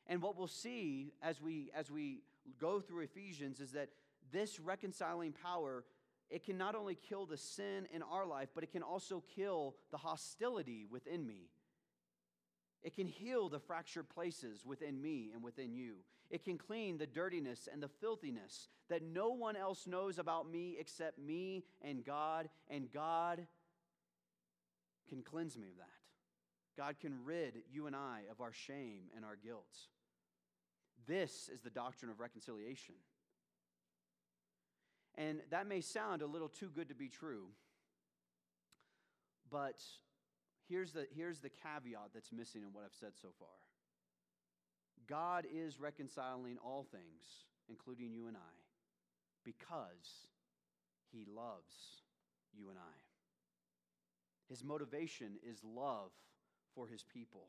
And 0.06 0.22
what 0.22 0.36
we'll 0.36 0.46
see 0.46 1.12
as 1.22 1.40
we, 1.40 1.70
as 1.74 1.90
we 1.90 2.22
go 2.58 2.80
through 2.80 3.02
Ephesians 3.02 3.60
is 3.60 3.72
that 3.72 3.90
this 4.32 4.58
reconciling 4.58 5.32
power 5.32 5.84
it 6.30 6.44
can 6.44 6.58
not 6.58 6.74
only 6.74 6.94
kill 6.94 7.26
the 7.26 7.36
sin 7.36 7.86
in 7.92 8.02
our 8.02 8.26
life, 8.26 8.48
but 8.54 8.64
it 8.64 8.72
can 8.72 8.82
also 8.82 9.22
kill 9.34 9.76
the 9.90 9.96
hostility 9.96 10.84
within 10.90 11.26
me. 11.26 11.48
It 12.82 12.94
can 12.94 13.06
heal 13.06 13.48
the 13.48 13.58
fractured 13.58 14.08
places 14.08 14.64
within 14.64 15.00
me 15.00 15.30
and 15.34 15.42
within 15.42 15.72
you. 15.72 15.96
It 16.30 16.44
can 16.44 16.58
clean 16.58 16.98
the 16.98 17.06
dirtiness 17.06 17.68
and 17.72 17.82
the 17.82 17.88
filthiness 17.88 18.68
that 18.90 19.02
no 19.02 19.30
one 19.30 19.56
else 19.56 19.86
knows 19.86 20.18
about 20.18 20.50
me 20.50 20.76
except 20.78 21.18
me 21.18 21.64
and 21.82 22.04
God, 22.04 22.48
and 22.68 22.92
God 22.92 23.46
can 25.08 25.22
cleanse 25.22 25.56
me 25.56 25.68
of 25.68 25.78
that. 25.78 25.86
God 26.76 27.00
can 27.00 27.24
rid 27.24 27.54
you 27.72 27.86
and 27.86 27.96
I 27.96 28.22
of 28.30 28.40
our 28.40 28.52
shame 28.52 29.04
and 29.16 29.24
our 29.24 29.36
guilt. 29.36 29.76
This 31.06 31.48
is 31.52 31.62
the 31.62 31.70
doctrine 31.70 32.10
of 32.10 32.20
reconciliation. 32.20 32.94
And 35.18 35.40
that 35.50 35.66
may 35.66 35.80
sound 35.80 36.22
a 36.22 36.26
little 36.26 36.48
too 36.48 36.70
good 36.72 36.88
to 36.90 36.94
be 36.94 37.08
true, 37.08 37.46
but 39.50 39.82
here's 40.68 40.92
the, 40.92 41.08
here's 41.14 41.40
the 41.40 41.50
caveat 41.50 42.10
that's 42.14 42.30
missing 42.30 42.62
in 42.62 42.72
what 42.72 42.84
I've 42.84 42.94
said 42.94 43.12
so 43.20 43.28
far 43.38 43.48
God 45.08 45.44
is 45.52 45.80
reconciling 45.80 46.56
all 46.64 46.86
things, 46.92 47.46
including 47.68 48.12
you 48.12 48.28
and 48.28 48.36
I, 48.36 48.56
because 49.44 50.28
he 51.10 51.24
loves 51.26 51.74
you 52.56 52.68
and 52.70 52.78
I. 52.78 52.98
His 54.48 54.62
motivation 54.62 55.32
is 55.42 55.64
love 55.64 56.10
for 56.74 56.86
his 56.86 57.02
people. 57.02 57.48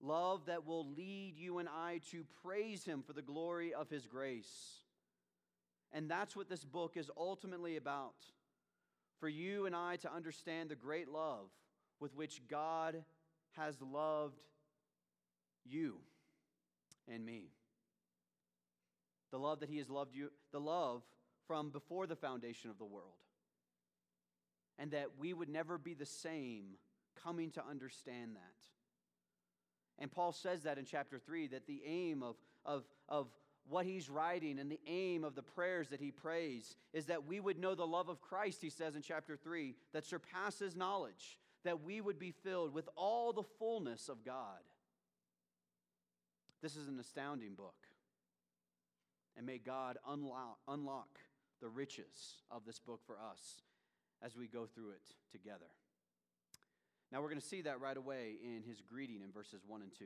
Love 0.00 0.46
that 0.46 0.66
will 0.66 0.86
lead 0.94 1.36
you 1.36 1.58
and 1.58 1.68
I 1.68 2.00
to 2.12 2.24
praise 2.42 2.84
him 2.84 3.02
for 3.06 3.12
the 3.12 3.22
glory 3.22 3.74
of 3.74 3.90
his 3.90 4.06
grace. 4.06 4.85
And 5.92 6.10
that's 6.10 6.36
what 6.36 6.48
this 6.48 6.64
book 6.64 6.96
is 6.96 7.10
ultimately 7.16 7.76
about 7.76 8.14
for 9.18 9.28
you 9.28 9.66
and 9.66 9.74
I 9.74 9.96
to 9.96 10.12
understand 10.12 10.68
the 10.68 10.76
great 10.76 11.08
love 11.08 11.48
with 12.00 12.14
which 12.14 12.42
God 12.48 13.02
has 13.52 13.80
loved 13.80 14.40
you 15.64 15.96
and 17.08 17.24
me. 17.24 17.50
The 19.30 19.38
love 19.38 19.60
that 19.60 19.68
he 19.68 19.78
has 19.78 19.88
loved 19.88 20.14
you, 20.14 20.30
the 20.52 20.60
love 20.60 21.02
from 21.46 21.70
before 21.70 22.06
the 22.06 22.16
foundation 22.16 22.70
of 22.70 22.78
the 22.78 22.84
world. 22.84 23.14
And 24.78 24.90
that 24.90 25.18
we 25.18 25.32
would 25.32 25.48
never 25.48 25.78
be 25.78 25.94
the 25.94 26.06
same 26.06 26.74
coming 27.22 27.50
to 27.52 27.64
understand 27.68 28.36
that. 28.36 28.66
And 29.98 30.10
Paul 30.10 30.32
says 30.32 30.64
that 30.64 30.76
in 30.78 30.84
chapter 30.84 31.18
3 31.18 31.48
that 31.48 31.66
the 31.66 31.80
aim 31.86 32.22
of, 32.22 32.36
of, 32.64 32.84
of 33.08 33.28
what 33.68 33.86
he's 33.86 34.08
writing 34.08 34.58
and 34.58 34.70
the 34.70 34.80
aim 34.86 35.24
of 35.24 35.34
the 35.34 35.42
prayers 35.42 35.88
that 35.88 36.00
he 36.00 36.10
prays 36.10 36.76
is 36.92 37.06
that 37.06 37.26
we 37.26 37.40
would 37.40 37.58
know 37.58 37.74
the 37.74 37.86
love 37.86 38.08
of 38.08 38.20
Christ, 38.20 38.62
he 38.62 38.70
says 38.70 38.94
in 38.94 39.02
chapter 39.02 39.36
3, 39.36 39.74
that 39.92 40.04
surpasses 40.04 40.76
knowledge, 40.76 41.38
that 41.64 41.82
we 41.82 42.00
would 42.00 42.18
be 42.18 42.30
filled 42.30 42.72
with 42.72 42.88
all 42.96 43.32
the 43.32 43.42
fullness 43.58 44.08
of 44.08 44.24
God. 44.24 44.60
This 46.62 46.76
is 46.76 46.88
an 46.88 46.98
astounding 46.98 47.54
book. 47.54 47.74
And 49.36 49.44
may 49.44 49.58
God 49.58 49.98
unlock, 50.08 50.58
unlock 50.66 51.18
the 51.60 51.68
riches 51.68 52.42
of 52.50 52.64
this 52.64 52.78
book 52.78 53.00
for 53.06 53.16
us 53.16 53.62
as 54.22 54.36
we 54.36 54.46
go 54.46 54.66
through 54.66 54.90
it 54.90 55.14
together. 55.30 55.66
Now, 57.12 57.20
we're 57.20 57.28
going 57.28 57.40
to 57.40 57.46
see 57.46 57.62
that 57.62 57.80
right 57.80 57.96
away 57.96 58.34
in 58.42 58.62
his 58.66 58.80
greeting 58.80 59.20
in 59.22 59.30
verses 59.30 59.62
1 59.66 59.82
and 59.82 59.92
2. 59.96 60.04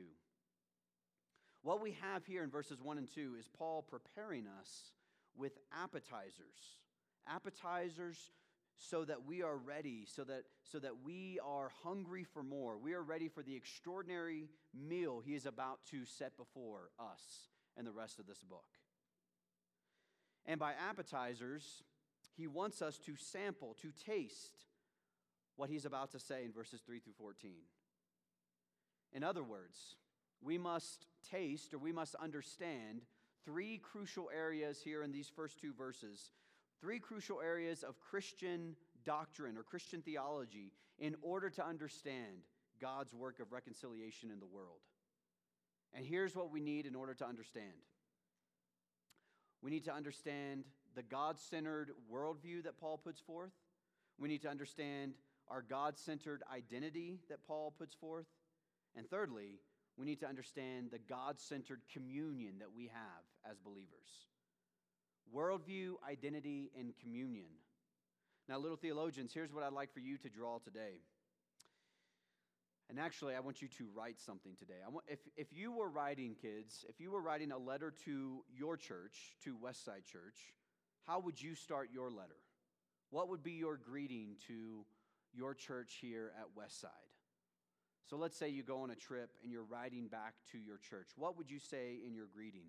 What 1.63 1.81
we 1.81 1.95
have 2.01 2.25
here 2.25 2.43
in 2.43 2.49
verses 2.49 2.81
1 2.81 2.97
and 2.97 3.07
2 3.13 3.35
is 3.39 3.47
Paul 3.47 3.83
preparing 3.87 4.45
us 4.59 4.91
with 5.37 5.53
appetizers. 5.83 6.79
Appetizers 7.27 8.31
so 8.77 9.05
that 9.05 9.25
we 9.27 9.43
are 9.43 9.57
ready, 9.57 10.07
so 10.07 10.23
that, 10.23 10.43
so 10.63 10.79
that 10.79 11.03
we 11.05 11.39
are 11.45 11.71
hungry 11.83 12.23
for 12.23 12.41
more. 12.41 12.77
We 12.79 12.93
are 12.93 13.03
ready 13.03 13.27
for 13.27 13.43
the 13.43 13.55
extraordinary 13.55 14.49
meal 14.73 15.21
he 15.23 15.35
is 15.35 15.45
about 15.45 15.79
to 15.91 16.03
set 16.05 16.35
before 16.35 16.89
us 16.99 17.49
and 17.77 17.85
the 17.85 17.91
rest 17.91 18.17
of 18.17 18.25
this 18.25 18.43
book. 18.43 18.65
And 20.47 20.59
by 20.59 20.73
appetizers, 20.89 21.83
he 22.35 22.47
wants 22.47 22.81
us 22.81 22.97
to 23.05 23.15
sample, 23.15 23.75
to 23.81 23.91
taste 24.03 24.65
what 25.57 25.69
he's 25.69 25.85
about 25.85 26.11
to 26.13 26.19
say 26.19 26.43
in 26.43 26.51
verses 26.51 26.81
3 26.83 26.99
through 26.99 27.13
14. 27.19 27.51
In 29.13 29.23
other 29.23 29.43
words, 29.43 29.95
we 30.41 30.57
must 30.57 31.05
taste 31.29 31.73
or 31.73 31.77
we 31.77 31.91
must 31.91 32.15
understand 32.15 33.01
three 33.45 33.77
crucial 33.77 34.29
areas 34.35 34.81
here 34.83 35.03
in 35.03 35.11
these 35.11 35.31
first 35.35 35.59
two 35.59 35.73
verses. 35.73 36.31
Three 36.79 36.99
crucial 36.99 37.41
areas 37.41 37.83
of 37.83 37.99
Christian 37.99 38.75
doctrine 39.05 39.57
or 39.57 39.63
Christian 39.63 40.01
theology 40.01 40.71
in 40.99 41.15
order 41.21 41.49
to 41.49 41.65
understand 41.65 42.45
God's 42.79 43.13
work 43.13 43.39
of 43.39 43.51
reconciliation 43.51 44.31
in 44.31 44.39
the 44.39 44.47
world. 44.47 44.81
And 45.93 46.05
here's 46.05 46.35
what 46.35 46.51
we 46.51 46.59
need 46.59 46.85
in 46.85 46.95
order 46.95 47.13
to 47.15 47.25
understand 47.27 47.73
we 49.61 49.69
need 49.69 49.85
to 49.85 49.93
understand 49.93 50.63
the 50.95 51.03
God 51.03 51.39
centered 51.39 51.91
worldview 52.11 52.63
that 52.63 52.79
Paul 52.79 52.97
puts 52.97 53.21
forth, 53.21 53.53
we 54.17 54.27
need 54.27 54.41
to 54.41 54.49
understand 54.49 55.13
our 55.47 55.61
God 55.61 55.99
centered 55.99 56.41
identity 56.51 57.19
that 57.29 57.45
Paul 57.45 57.73
puts 57.77 57.93
forth. 57.93 58.25
And 58.95 59.07
thirdly, 59.07 59.59
we 60.01 60.07
need 60.07 60.19
to 60.21 60.27
understand 60.27 60.89
the 60.91 60.97
God 60.97 61.39
centered 61.39 61.81
communion 61.93 62.55
that 62.59 62.73
we 62.75 62.85
have 62.87 63.23
as 63.49 63.59
believers. 63.59 64.27
Worldview, 65.33 65.93
identity, 66.09 66.71
and 66.77 66.93
communion. 67.01 67.45
Now, 68.49 68.57
little 68.57 68.77
theologians, 68.77 69.31
here's 69.31 69.53
what 69.53 69.63
I'd 69.63 69.73
like 69.73 69.93
for 69.93 69.99
you 69.99 70.17
to 70.17 70.29
draw 70.29 70.57
today. 70.57 71.01
And 72.89 72.99
actually, 72.99 73.35
I 73.35 73.39
want 73.39 73.61
you 73.61 73.67
to 73.77 73.85
write 73.95 74.19
something 74.19 74.55
today. 74.57 74.81
I 74.85 74.89
want, 74.89 75.05
if, 75.07 75.19
if 75.37 75.53
you 75.53 75.71
were 75.71 75.87
writing, 75.87 76.35
kids, 76.41 76.83
if 76.89 76.99
you 76.99 77.11
were 77.11 77.21
writing 77.21 77.51
a 77.51 77.57
letter 77.57 77.93
to 78.05 78.43
your 78.51 78.77
church, 78.77 79.37
to 79.43 79.55
Westside 79.55 80.03
Church, 80.03 80.53
how 81.05 81.19
would 81.19 81.39
you 81.39 81.53
start 81.53 81.89
your 81.93 82.09
letter? 82.09 82.41
What 83.11 83.29
would 83.29 83.43
be 83.43 83.53
your 83.53 83.77
greeting 83.77 84.35
to 84.47 84.83
your 85.33 85.53
church 85.53 85.97
here 86.01 86.31
at 86.39 86.47
Westside. 86.57 86.89
So 88.11 88.17
let's 88.17 88.35
say 88.35 88.49
you 88.49 88.61
go 88.61 88.81
on 88.81 88.91
a 88.91 88.95
trip 88.95 89.29
and 89.41 89.53
you're 89.53 89.63
riding 89.63 90.07
back 90.07 90.33
to 90.51 90.57
your 90.57 90.77
church. 90.77 91.11
What 91.15 91.37
would 91.37 91.49
you 91.49 91.59
say 91.59 91.99
in 92.05 92.13
your 92.13 92.25
greeting? 92.25 92.65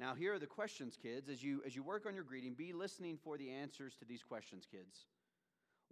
Now, 0.00 0.16
here 0.16 0.34
are 0.34 0.38
the 0.40 0.48
questions, 0.48 0.98
kids. 1.00 1.28
As 1.28 1.44
you, 1.44 1.62
as 1.64 1.76
you 1.76 1.84
work 1.84 2.06
on 2.06 2.14
your 2.16 2.24
greeting, 2.24 2.54
be 2.54 2.72
listening 2.72 3.20
for 3.22 3.38
the 3.38 3.52
answers 3.52 3.94
to 4.00 4.04
these 4.04 4.24
questions, 4.24 4.66
kids. 4.68 5.06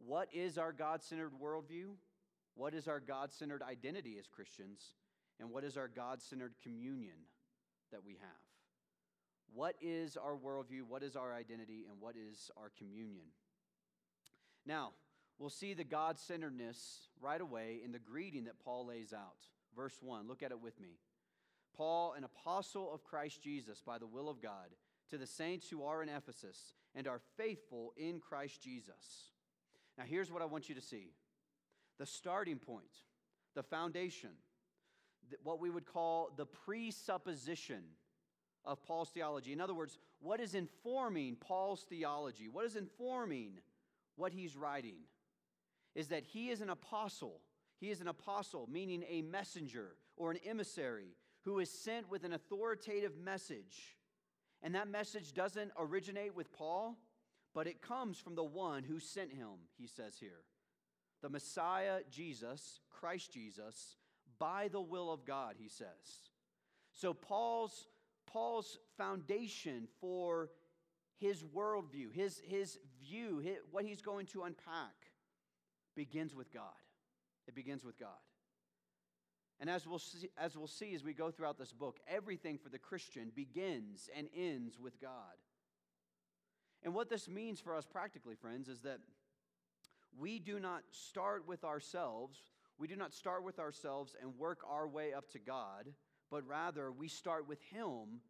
What 0.05 0.29
is 0.33 0.59
our 0.59 0.73
God 0.73 1.01
centered 1.01 1.31
worldview? 1.41 1.91
What 2.57 2.75
is 2.75 2.89
our 2.89 2.99
God 2.99 3.33
centered 3.33 3.63
identity 3.63 4.17
as 4.19 4.27
Christians? 4.27 4.83
And 5.39 5.53
what 5.53 5.63
is 5.63 5.77
our 5.77 5.87
God 5.87 6.21
centered 6.21 6.55
communion 6.61 7.15
that 7.93 8.05
we 8.05 8.15
have? 8.15 8.43
What 9.55 9.77
is 9.81 10.17
our 10.17 10.35
worldview? 10.35 10.83
What 10.89 11.05
is 11.05 11.15
our 11.15 11.33
identity? 11.33 11.85
And 11.89 12.01
what 12.01 12.17
is 12.17 12.51
our 12.57 12.73
communion? 12.77 13.27
Now, 14.67 14.91
we'll 15.39 15.51
see 15.51 15.75
the 15.75 15.85
God 15.85 16.19
centeredness 16.19 17.09
right 17.21 17.41
away 17.41 17.81
in 17.85 17.93
the 17.93 17.99
greeting 17.99 18.45
that 18.45 18.63
Paul 18.65 18.87
lays 18.87 19.13
out. 19.13 19.37
Verse 19.77 19.97
1, 20.01 20.29
look 20.29 20.43
at 20.43 20.53
it 20.53 20.61
with 20.61 20.81
me. 20.81 20.99
Paul, 21.77 22.15
an 22.17 22.25
apostle 22.25 22.93
of 22.93 23.03
Christ 23.03 23.43
Jesus 23.43 23.83
by 23.85 23.99
the 23.99 24.07
will 24.07 24.29
of 24.29 24.41
God, 24.41 24.71
to 25.11 25.19
the 25.19 25.27
saints 25.27 25.69
who 25.69 25.85
are 25.85 26.03
in 26.03 26.09
Ephesus 26.09 26.75
and 26.95 27.09
are 27.09 27.21
faithful 27.37 27.93
in 27.97 28.21
Christ 28.21 28.63
Jesus. 28.63 29.33
Now, 29.99 30.05
here's 30.05 30.31
what 30.31 30.43
I 30.43 30.47
want 30.47 30.69
you 30.69 30.75
to 30.75 30.81
see 30.81 31.11
the 31.99 32.07
starting 32.07 32.59
point, 32.59 33.03
the 33.55 33.63
foundation, 33.63 34.31
what 35.43 35.61
we 35.61 35.71
would 35.71 35.87
call 35.87 36.31
the 36.37 36.47
presupposition 36.47 37.83
of 38.65 38.83
Paul's 38.85 39.11
theology. 39.11 39.53
In 39.53 39.61
other 39.61 39.75
words, 39.75 39.99
what 40.21 40.41
is 40.41 40.55
informing 40.55 41.37
Paul's 41.37 41.83
theology? 41.83 42.49
What 42.49 42.65
is 42.65 42.77
informing 42.77 43.59
what 44.17 44.33
he's 44.33 44.57
writing? 44.57 44.97
Is 45.95 46.09
that 46.09 46.25
he 46.25 46.51
is 46.51 46.61
an 46.61 46.71
apostle. 46.71 47.41
He 47.79 47.91
is 47.91 48.01
an 48.01 48.09
apostle, 48.09 48.69
meaning 48.71 49.05
a 49.09 49.23
messenger 49.23 49.97
or 50.17 50.31
an 50.31 50.39
emissary 50.47 51.17
who 51.45 51.59
is 51.59 51.71
sent 51.71 52.09
with 52.11 52.25
an 52.25 52.33
authoritative 52.33 53.17
message. 53.23 53.97
And 54.63 54.75
that 54.75 54.89
message 54.89 55.33
doesn't 55.33 55.73
originate 55.79 56.35
with 56.35 56.53
Paul, 56.53 56.97
but 57.55 57.67
it 57.67 57.83
comes 57.83 58.19
from 58.19 58.35
the 58.35 58.45
one 58.45 58.83
who 58.83 58.99
sent 58.99 59.33
him, 59.33 59.69
he 59.77 59.87
says 59.87 60.17
here. 60.19 60.41
The 61.23 61.29
Messiah, 61.29 62.01
Jesus, 62.11 62.81
Christ 62.91 63.33
Jesus, 63.33 63.97
by 64.39 64.69
the 64.69 64.81
will 64.81 65.13
of 65.13 65.25
God, 65.25 65.57
he 65.59 65.69
says. 65.69 66.31
So 66.93 67.13
Paul's, 67.13 67.89
Paul's 68.27 68.79
foundation 68.97 69.89
for 70.01 70.51
his 71.19 71.43
worldview, 71.43 72.13
his, 72.13 72.41
his 72.45 72.79
view, 73.01 73.39
his, 73.39 73.59
what 73.71 73.85
he's 73.85 74.03
going 74.03 74.27
to 74.27 74.43
unpack, 74.43 74.95
begins 75.95 76.35
with 76.35 76.53
God. 76.53 76.63
It 77.47 77.55
begins 77.55 77.85
with 77.85 77.99
God. 77.99 78.09
And 79.61 79.71
as 79.71 79.87
we'll, 79.87 79.99
see, 79.99 80.31
as 80.37 80.57
we'll 80.57 80.67
see 80.67 80.95
as 80.95 81.05
we 81.05 81.15
go 81.15 81.31
throughout 81.31 81.59
this 81.59 81.73
book, 81.73 81.99
everything 82.09 82.59
for 82.59 82.69
the 82.69 82.79
Christian 82.79 83.31
begins 83.35 84.11
and 84.17 84.29
ends 84.37 84.79
with 84.79 85.01
God. 85.01 85.13
And 86.83 86.93
what 86.93 87.09
this 87.09 87.29
means 87.29 87.61
for 87.61 87.75
us 87.75 87.87
practically, 87.87 88.35
friends, 88.35 88.69
is 88.69 88.81
that 88.81 88.99
we 90.19 90.39
do 90.39 90.61
not 90.61 90.83
start 90.91 91.47
with 91.47 91.65
ourselves. 91.65 92.39
We 92.79 92.89
do 92.89 92.97
not 92.97 93.15
start 93.15 93.45
with 93.45 93.59
ourselves 93.59 94.15
and 94.21 94.39
work 94.39 94.59
our 94.69 94.87
way 94.87 95.13
up 95.13 95.31
to 95.31 95.39
God, 95.39 95.93
but 96.31 96.47
rather 96.47 96.93
we 96.93 97.09
start 97.09 97.49
with 97.49 97.61
Him 97.73 98.21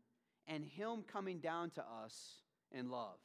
and 0.46 0.64
Him 0.64 1.05
coming 1.11 1.38
down 1.38 1.70
to 1.70 1.81
us 1.83 2.42
in 2.70 2.90
love. 2.90 3.18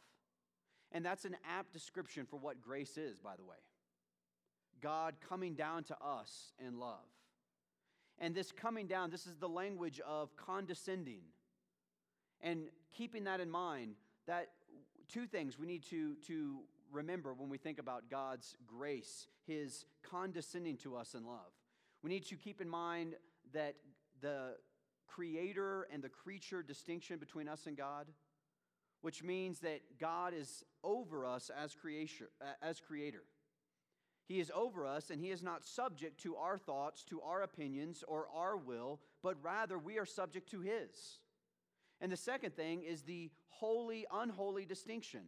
And 0.92 1.06
that's 1.06 1.26
an 1.26 1.36
apt 1.48 1.74
description 1.74 2.26
for 2.26 2.38
what 2.38 2.62
grace 2.62 2.98
is, 2.98 3.20
by 3.20 3.36
the 3.36 3.44
way. 3.44 3.58
God 4.82 5.16
coming 5.28 5.56
down 5.56 5.84
to 5.86 5.98
us 6.02 6.54
in 6.66 6.80
love. 6.80 7.06
And 8.20 8.36
this 8.36 8.52
coming 8.52 8.88
down, 8.88 9.12
this 9.12 9.26
is 9.28 9.38
the 9.38 9.48
language 9.50 10.00
of 10.06 10.36
condescending. 10.36 11.22
And 12.42 12.70
keeping 12.96 13.24
that 13.26 13.40
in 13.40 13.50
mind, 13.50 13.96
that 14.28 14.50
two 15.08 15.26
things 15.26 15.58
we 15.58 15.66
need 15.66 15.84
to, 15.86 16.16
to 16.28 16.60
remember 16.92 17.34
when 17.34 17.50
we 17.50 17.58
think 17.58 17.80
about 17.80 18.10
God's 18.10 18.56
grace, 18.68 19.28
his 19.48 19.86
condescending 20.04 20.78
to 20.78 20.96
us 20.96 21.14
in 21.14 21.26
love. 21.26 21.52
We 22.04 22.10
need 22.10 22.26
to 22.28 22.36
keep 22.36 22.62
in 22.62 22.70
mind 22.70 23.16
that 23.54 23.76
the 24.22 24.56
creator 25.08 25.88
and 25.92 26.02
the 26.04 26.10
creature 26.10 26.62
distinction 26.62 27.20
between 27.20 27.48
us 27.48 27.66
and 27.68 27.76
God, 27.76 28.08
which 29.02 29.24
means 29.24 29.60
that 29.60 29.82
God 30.00 30.34
is 30.34 30.64
over 30.84 31.26
us 31.26 31.50
as, 31.50 31.74
creation, 31.74 32.28
as 32.62 32.80
creator. 32.80 33.24
He 34.30 34.40
is 34.40 34.52
over 34.54 34.86
us, 34.86 35.10
and 35.10 35.20
He 35.20 35.32
is 35.32 35.42
not 35.42 35.66
subject 35.66 36.22
to 36.22 36.36
our 36.36 36.60
thoughts, 36.60 37.04
to 37.06 37.20
our 37.22 37.42
opinions, 37.42 38.04
or 38.08 38.28
our 38.32 38.56
will, 38.56 39.00
but 39.24 39.36
rather 39.42 39.80
we 39.80 39.98
are 39.98 40.06
subject 40.06 40.52
to 40.52 40.62
His. 40.62 41.18
And 42.00 42.12
the 42.12 42.18
second 42.18 42.56
thing 42.56 42.84
is 42.84 43.02
the 43.02 43.32
holy 43.48 44.06
unholy 44.14 44.66
distinction, 44.66 45.22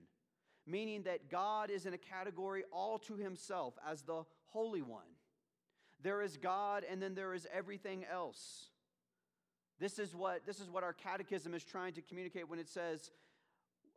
meaning 0.67 1.01
that 1.03 1.31
God 1.31 1.71
is 1.71 1.87
in 1.87 1.95
a 1.95 1.97
category 1.97 2.63
all 2.71 2.99
to 2.99 3.15
Himself 3.15 3.73
as 3.89 4.03
the 4.03 4.23
Holy 4.49 4.83
One. 4.83 5.01
There 6.03 6.21
is 6.21 6.37
God, 6.37 6.83
and 6.87 7.01
then 7.01 7.15
there 7.15 7.33
is 7.33 7.47
everything 7.51 8.05
else. 8.05 8.69
This 9.79 9.97
is 9.97 10.13
what, 10.13 10.45
this 10.45 10.59
is 10.59 10.69
what 10.69 10.83
our 10.83 10.93
catechism 10.93 11.55
is 11.55 11.63
trying 11.63 11.93
to 11.93 12.03
communicate 12.03 12.47
when 12.47 12.59
it 12.59 12.69
says, 12.69 13.09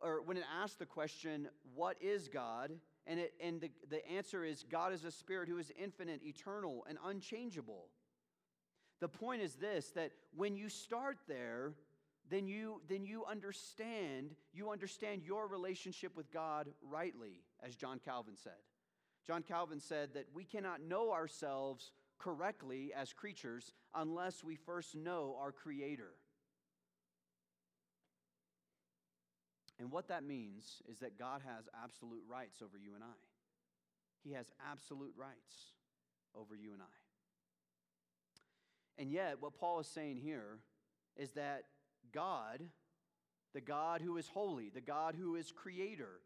or 0.01 0.23
when 0.23 0.37
it 0.37 0.45
asks 0.59 0.77
the 0.77 0.87
question, 0.87 1.47
What 1.75 1.95
is 2.01 2.27
God? 2.27 2.71
And, 3.07 3.19
it, 3.19 3.33
and 3.39 3.61
the, 3.61 3.69
the 3.89 4.07
answer 4.09 4.43
is 4.43 4.63
God 4.69 4.93
is 4.93 5.03
a 5.03 5.11
spirit 5.11 5.47
who 5.47 5.57
is 5.57 5.71
infinite, 5.77 6.21
eternal, 6.23 6.85
and 6.89 6.97
unchangeable. 7.05 7.85
The 8.99 9.07
point 9.07 9.41
is 9.41 9.55
this 9.55 9.91
that 9.91 10.11
when 10.35 10.55
you 10.55 10.69
start 10.69 11.17
there, 11.27 11.73
then 12.29 12.47
you, 12.47 12.81
then 12.89 13.05
you 13.05 13.23
understand, 13.25 14.31
you 14.53 14.71
understand 14.71 15.21
your 15.23 15.47
relationship 15.47 16.15
with 16.17 16.31
God 16.31 16.67
rightly, 16.81 17.43
as 17.63 17.75
John 17.75 17.99
Calvin 18.03 18.35
said. 18.35 18.53
John 19.27 19.43
Calvin 19.43 19.79
said 19.79 20.13
that 20.13 20.25
we 20.33 20.43
cannot 20.43 20.81
know 20.81 21.11
ourselves 21.11 21.91
correctly 22.17 22.91
as 22.95 23.13
creatures 23.13 23.73
unless 23.93 24.43
we 24.43 24.55
first 24.55 24.95
know 24.95 25.35
our 25.39 25.51
Creator. 25.51 26.13
And 29.85 29.91
what 29.91 30.07
that 30.07 30.23
means 30.23 30.81
is 30.89 30.97
that 31.01 31.19
God 31.19 31.41
has 31.45 31.65
absolute 31.83 32.23
rights 32.27 32.63
over 32.63 32.75
you 32.75 32.95
and 32.95 33.03
I. 33.03 33.17
He 34.23 34.33
has 34.33 34.51
absolute 34.67 35.13
rights 35.15 35.75
over 36.35 36.55
you 36.55 36.73
and 36.73 36.81
I. 36.81 36.85
And 38.97 39.11
yet, 39.11 39.35
what 39.41 39.53
Paul 39.59 39.79
is 39.81 39.85
saying 39.85 40.17
here 40.17 40.57
is 41.15 41.33
that 41.33 41.65
God, 42.11 42.63
the 43.53 43.61
God 43.61 44.01
who 44.01 44.17
is 44.17 44.27
holy, 44.27 44.69
the 44.69 44.81
God 44.81 45.13
who 45.13 45.35
is 45.35 45.51
creator, 45.51 46.19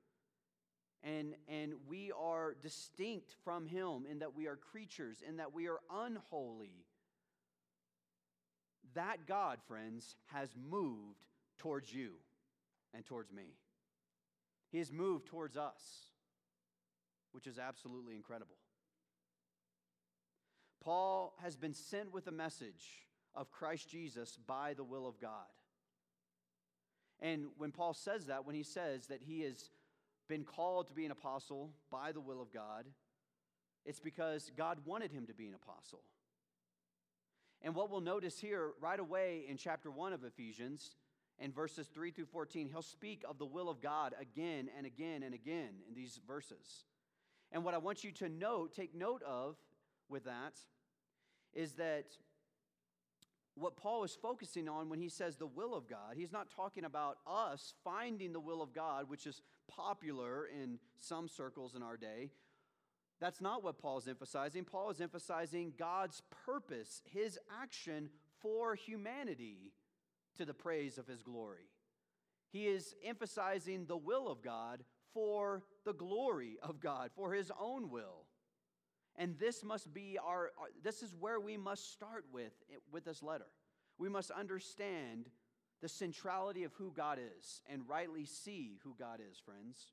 and, 1.04 1.34
and 1.50 1.74
we 1.86 2.14
are 2.18 2.56
distinct 2.64 3.36
from 3.44 3.68
Him 3.68 4.06
in 4.10 4.20
that 4.20 4.38
we 4.38 4.48
are 4.48 4.56
creatures, 4.56 5.22
in 5.28 5.36
that 5.36 5.54
we 5.54 5.68
are 5.68 5.82
unholy. 5.94 6.86
That 8.94 9.28
God, 9.28 9.58
friends, 9.68 10.16
has 10.28 10.48
moved 10.56 11.26
towards 11.58 11.94
you 11.94 12.12
and 12.94 13.06
towards 13.06 13.32
me. 13.32 13.56
He 14.72 14.78
has 14.78 14.92
moved 14.92 15.28
towards 15.28 15.58
us, 15.58 15.82
which 17.32 17.48
is 17.48 17.58
absolutely 17.58 18.16
incredible. 18.16 18.56
Paul 20.84 21.34
has 21.42 21.56
been 21.56 21.74
sent 21.74 22.14
with 22.14 22.28
a 22.28 22.32
message 22.32 22.86
of 23.36 23.52
Christ 23.52 23.90
Jesus 23.90 24.38
by 24.48 24.74
the 24.74 24.84
will 24.84 25.08
of 25.08 25.20
God. 25.20 25.48
And 27.22 27.48
when 27.58 27.72
Paul 27.72 27.94
says 27.94 28.26
that, 28.28 28.46
when 28.46 28.56
he 28.56 28.64
says 28.64 29.08
that 29.08 29.22
he 29.22 29.42
has 29.42 29.70
been 30.30 30.44
called 30.44 30.88
to 30.88 30.94
be 30.94 31.06
an 31.06 31.12
apostle 31.12 31.72
by 31.92 32.12
the 32.12 32.22
will 32.22 32.42
of 32.42 32.54
God, 32.54 32.86
it's 33.86 34.00
because 34.00 34.52
God 34.56 34.80
wanted 34.86 35.12
him 35.12 35.26
to 35.28 35.34
be 35.34 35.48
an 35.48 35.56
apostle. 35.56 36.04
And 37.62 37.76
what 37.76 37.90
we'll 37.90 38.02
notice 38.02 38.40
here 38.40 38.72
right 38.80 39.00
away 39.00 39.44
in 39.50 39.58
chapter 39.58 39.92
1 39.92 40.14
of 40.14 40.24
Ephesians 40.24 40.96
in 41.40 41.52
verses 41.52 41.88
3 41.88 42.12
through 42.12 42.26
14, 42.26 42.68
he'll 42.70 42.82
speak 42.82 43.24
of 43.28 43.38
the 43.38 43.46
will 43.46 43.70
of 43.70 43.82
God 43.82 44.14
again 44.20 44.70
and 44.78 44.86
again 44.86 45.24
and 45.24 45.34
again 45.34 45.70
in 45.88 45.96
these 45.96 46.20
verses. 46.28 46.86
And 47.52 47.64
what 47.64 47.74
I 47.74 47.78
want 47.78 48.04
you 48.04 48.12
to 48.14 48.30
note, 48.30 48.74
take 48.76 48.94
note 48.94 49.24
of 49.24 49.56
with 50.10 50.26
that, 50.26 50.60
is 51.54 51.74
that 51.74 52.06
what 53.56 53.76
Paul 53.76 54.04
is 54.04 54.18
focusing 54.22 54.70
on 54.70 54.90
when 54.90 55.00
he 55.00 55.10
says 55.10 55.36
the 55.36 55.48
will 55.48 55.74
of 55.74 55.88
God, 55.88 56.16
he's 56.16 56.32
not 56.32 56.50
talking 56.50 56.86
about 56.86 57.18
us 57.28 57.74
finding 57.84 58.32
the 58.32 58.40
will 58.40 58.62
of 58.62 58.74
God, 58.74 59.10
which 59.10 59.26
is 59.26 59.42
popular 59.68 60.46
in 60.48 60.80
some 60.98 61.28
circles 61.28 61.76
in 61.76 61.84
our 61.84 61.98
day. 61.98 62.30
That's 63.20 63.42
not 63.42 63.64
what 63.64 63.78
Paul 63.78 63.98
is 63.98 64.08
emphasizing. 64.08 64.64
Paul 64.64 64.92
is 64.92 65.02
emphasizing 65.02 65.74
God's 65.78 66.22
purpose, 66.46 67.02
his 67.06 67.38
action 67.62 68.10
for 68.42 68.76
humanity 68.76 69.74
to 70.40 70.46
the 70.46 70.54
praise 70.54 70.98
of 70.98 71.06
his 71.06 71.22
glory. 71.22 71.70
He 72.50 72.68
is 72.68 72.96
emphasizing 73.06 73.86
the 73.86 73.98
will 73.98 74.28
of 74.30 74.42
God 74.42 74.84
for 75.14 75.64
the 75.86 75.94
glory 75.94 76.58
of 76.64 76.80
God, 76.80 77.12
for 77.14 77.34
his 77.34 77.52
own 77.60 77.90
will. 77.90 78.26
And 79.18 79.38
this 79.38 79.64
must 79.66 79.94
be 79.94 80.18
our, 80.18 80.52
this 80.82 81.04
is 81.04 81.14
where 81.20 81.42
we 81.42 81.58
must 81.58 81.92
start 81.92 82.24
with 82.32 82.54
with 82.90 83.04
this 83.04 83.22
letter. 83.22 83.48
We 83.98 84.08
must 84.08 84.32
understand 84.32 85.26
the 85.82 85.90
centrality 85.90 86.64
of 86.64 86.74
who 86.74 86.94
God 86.96 87.20
is 87.20 87.62
and 87.70 87.88
rightly 87.88 88.26
see 88.26 88.80
who 88.84 88.96
God 88.98 89.20
is, 89.20 89.38
friends. 89.38 89.88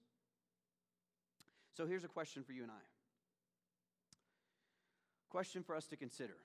So 1.77 1.87
here's 1.87 2.05
a 2.05 2.09
question 2.09 2.45
for 2.45 2.53
you 2.53 2.63
and 2.63 2.71
I. 2.71 2.85
Question 5.29 5.65
for 5.65 5.75
us 5.75 5.87
to 5.87 5.97
consider. 5.97 6.37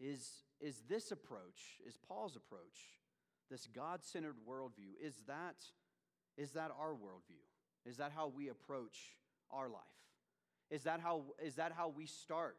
Is, 0.00 0.28
is 0.62 0.82
this 0.88 1.10
approach, 1.10 1.80
is 1.86 1.98
Paul's 2.08 2.36
approach, 2.36 3.00
this 3.50 3.66
God 3.66 4.04
centered 4.04 4.36
worldview, 4.48 4.94
is 5.04 5.16
that, 5.26 5.56
is 6.38 6.52
that 6.52 6.70
our 6.80 6.92
worldview? 6.92 7.42
Is 7.84 7.96
that 7.96 8.12
how 8.14 8.28
we 8.28 8.48
approach 8.48 8.96
our 9.50 9.68
life? 9.68 9.82
Is 10.70 10.84
that 10.84 11.00
how, 11.00 11.24
is 11.44 11.56
that 11.56 11.72
how 11.72 11.88
we 11.88 12.06
start 12.06 12.58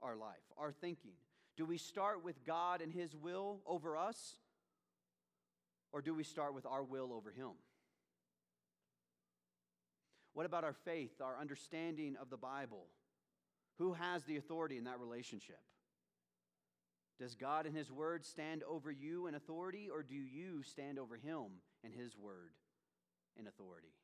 our 0.00 0.16
life, 0.16 0.42
our 0.56 0.72
thinking? 0.72 1.12
Do 1.56 1.66
we 1.66 1.78
start 1.78 2.24
with 2.24 2.44
God 2.46 2.80
and 2.80 2.92
His 2.92 3.14
will 3.14 3.60
over 3.66 3.96
us? 3.96 4.36
Or 5.92 6.00
do 6.00 6.14
we 6.14 6.24
start 6.24 6.54
with 6.54 6.64
our 6.64 6.82
will 6.82 7.12
over 7.12 7.30
Him? 7.30 7.50
What 10.32 10.46
about 10.46 10.64
our 10.64 10.72
faith, 10.72 11.20
our 11.20 11.36
understanding 11.38 12.16
of 12.20 12.30
the 12.30 12.38
Bible? 12.38 12.86
Who 13.78 13.92
has 13.94 14.22
the 14.22 14.36
authority 14.36 14.78
in 14.78 14.84
that 14.84 15.00
relationship? 15.00 15.60
Does 17.22 17.36
God 17.36 17.66
and 17.66 17.76
His 17.76 17.88
Word 17.88 18.26
stand 18.26 18.64
over 18.68 18.90
you 18.90 19.28
in 19.28 19.36
authority, 19.36 19.88
or 19.88 20.02
do 20.02 20.16
you 20.16 20.64
stand 20.64 20.98
over 20.98 21.14
Him 21.14 21.60
and 21.84 21.94
His 21.94 22.16
Word 22.16 22.50
in 23.38 23.46
authority? 23.46 23.94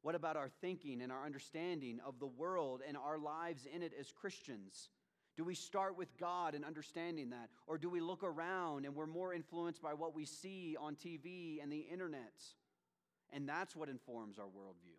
What 0.00 0.14
about 0.14 0.38
our 0.38 0.48
thinking 0.62 1.02
and 1.02 1.12
our 1.12 1.26
understanding 1.26 2.00
of 2.06 2.18
the 2.18 2.26
world 2.26 2.80
and 2.88 2.96
our 2.96 3.18
lives 3.18 3.66
in 3.70 3.82
it 3.82 3.92
as 4.00 4.10
Christians? 4.10 4.88
Do 5.36 5.44
we 5.44 5.54
start 5.54 5.98
with 5.98 6.08
God 6.16 6.54
and 6.54 6.64
understanding 6.64 7.28
that? 7.30 7.50
Or 7.66 7.76
do 7.76 7.90
we 7.90 8.00
look 8.00 8.24
around 8.24 8.86
and 8.86 8.94
we're 8.94 9.04
more 9.04 9.34
influenced 9.34 9.82
by 9.82 9.92
what 9.92 10.14
we 10.14 10.24
see 10.24 10.78
on 10.80 10.94
TV 10.94 11.62
and 11.62 11.70
the 11.70 11.80
internet? 11.92 12.32
And 13.30 13.46
that's 13.46 13.76
what 13.76 13.90
informs 13.90 14.38
our 14.38 14.46
worldview. 14.46 14.96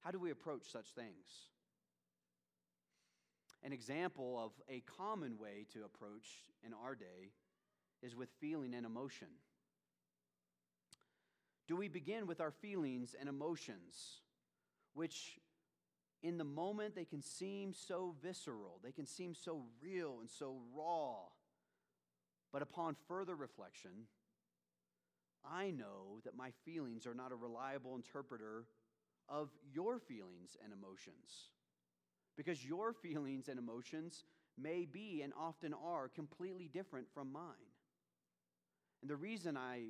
How 0.00 0.10
do 0.10 0.18
we 0.18 0.30
approach 0.30 0.70
such 0.70 0.88
things? 0.88 1.48
An 3.64 3.72
example 3.72 4.40
of 4.42 4.52
a 4.68 4.80
common 4.80 5.38
way 5.38 5.66
to 5.72 5.84
approach 5.84 6.26
in 6.66 6.72
our 6.72 6.94
day 6.94 7.30
is 8.02 8.16
with 8.16 8.28
feeling 8.40 8.74
and 8.74 8.84
emotion. 8.84 9.28
Do 11.68 11.76
we 11.76 11.88
begin 11.88 12.26
with 12.26 12.40
our 12.40 12.50
feelings 12.50 13.14
and 13.18 13.28
emotions, 13.28 14.20
which 14.94 15.38
in 16.22 16.38
the 16.38 16.44
moment 16.44 16.94
they 16.94 17.04
can 17.04 17.22
seem 17.22 17.72
so 17.72 18.14
visceral, 18.22 18.80
they 18.82 18.92
can 18.92 19.06
seem 19.06 19.34
so 19.34 19.62
real 19.80 20.18
and 20.20 20.30
so 20.30 20.58
raw. 20.76 21.16
But 22.52 22.62
upon 22.62 22.96
further 23.08 23.34
reflection, 23.34 24.06
I 25.44 25.70
know 25.70 26.20
that 26.24 26.36
my 26.36 26.50
feelings 26.64 27.06
are 27.06 27.14
not 27.14 27.32
a 27.32 27.36
reliable 27.36 27.96
interpreter 27.96 28.64
of 29.28 29.50
your 29.72 29.98
feelings 29.98 30.56
and 30.62 30.72
emotions. 30.72 31.48
Because 32.36 32.64
your 32.64 32.92
feelings 32.92 33.48
and 33.48 33.58
emotions 33.58 34.24
may 34.58 34.86
be 34.86 35.22
and 35.22 35.32
often 35.38 35.74
are 35.74 36.08
completely 36.08 36.68
different 36.72 37.06
from 37.12 37.32
mine. 37.32 37.70
And 39.02 39.10
the 39.10 39.16
reason 39.16 39.56
I 39.56 39.88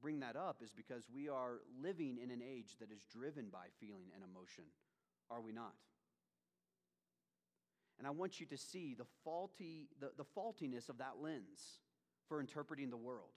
bring 0.00 0.20
that 0.20 0.36
up 0.36 0.62
is 0.62 0.72
because 0.72 1.04
we 1.12 1.28
are 1.28 1.60
living 1.82 2.18
in 2.22 2.30
an 2.30 2.42
age 2.42 2.76
that 2.80 2.90
is 2.90 3.04
driven 3.12 3.46
by 3.50 3.66
feeling 3.80 4.10
and 4.14 4.22
emotion, 4.22 4.64
are 5.30 5.40
we 5.40 5.52
not? 5.52 5.74
And 7.98 8.06
I 8.06 8.10
want 8.10 8.40
you 8.40 8.46
to 8.46 8.58
see 8.58 8.94
the, 8.94 9.06
faulty, 9.24 9.88
the, 10.00 10.10
the 10.16 10.24
faultiness 10.24 10.88
of 10.88 10.98
that 10.98 11.14
lens 11.20 11.80
for 12.28 12.40
interpreting 12.40 12.90
the 12.90 12.96
world. 12.96 13.30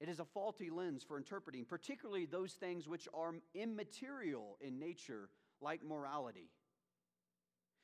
It 0.00 0.08
is 0.08 0.20
a 0.20 0.24
faulty 0.24 0.70
lens 0.70 1.02
for 1.02 1.16
interpreting, 1.16 1.64
particularly 1.64 2.26
those 2.26 2.52
things 2.52 2.86
which 2.86 3.08
are 3.12 3.34
immaterial 3.54 4.58
in 4.60 4.78
nature, 4.78 5.28
like 5.60 5.80
morality. 5.84 6.50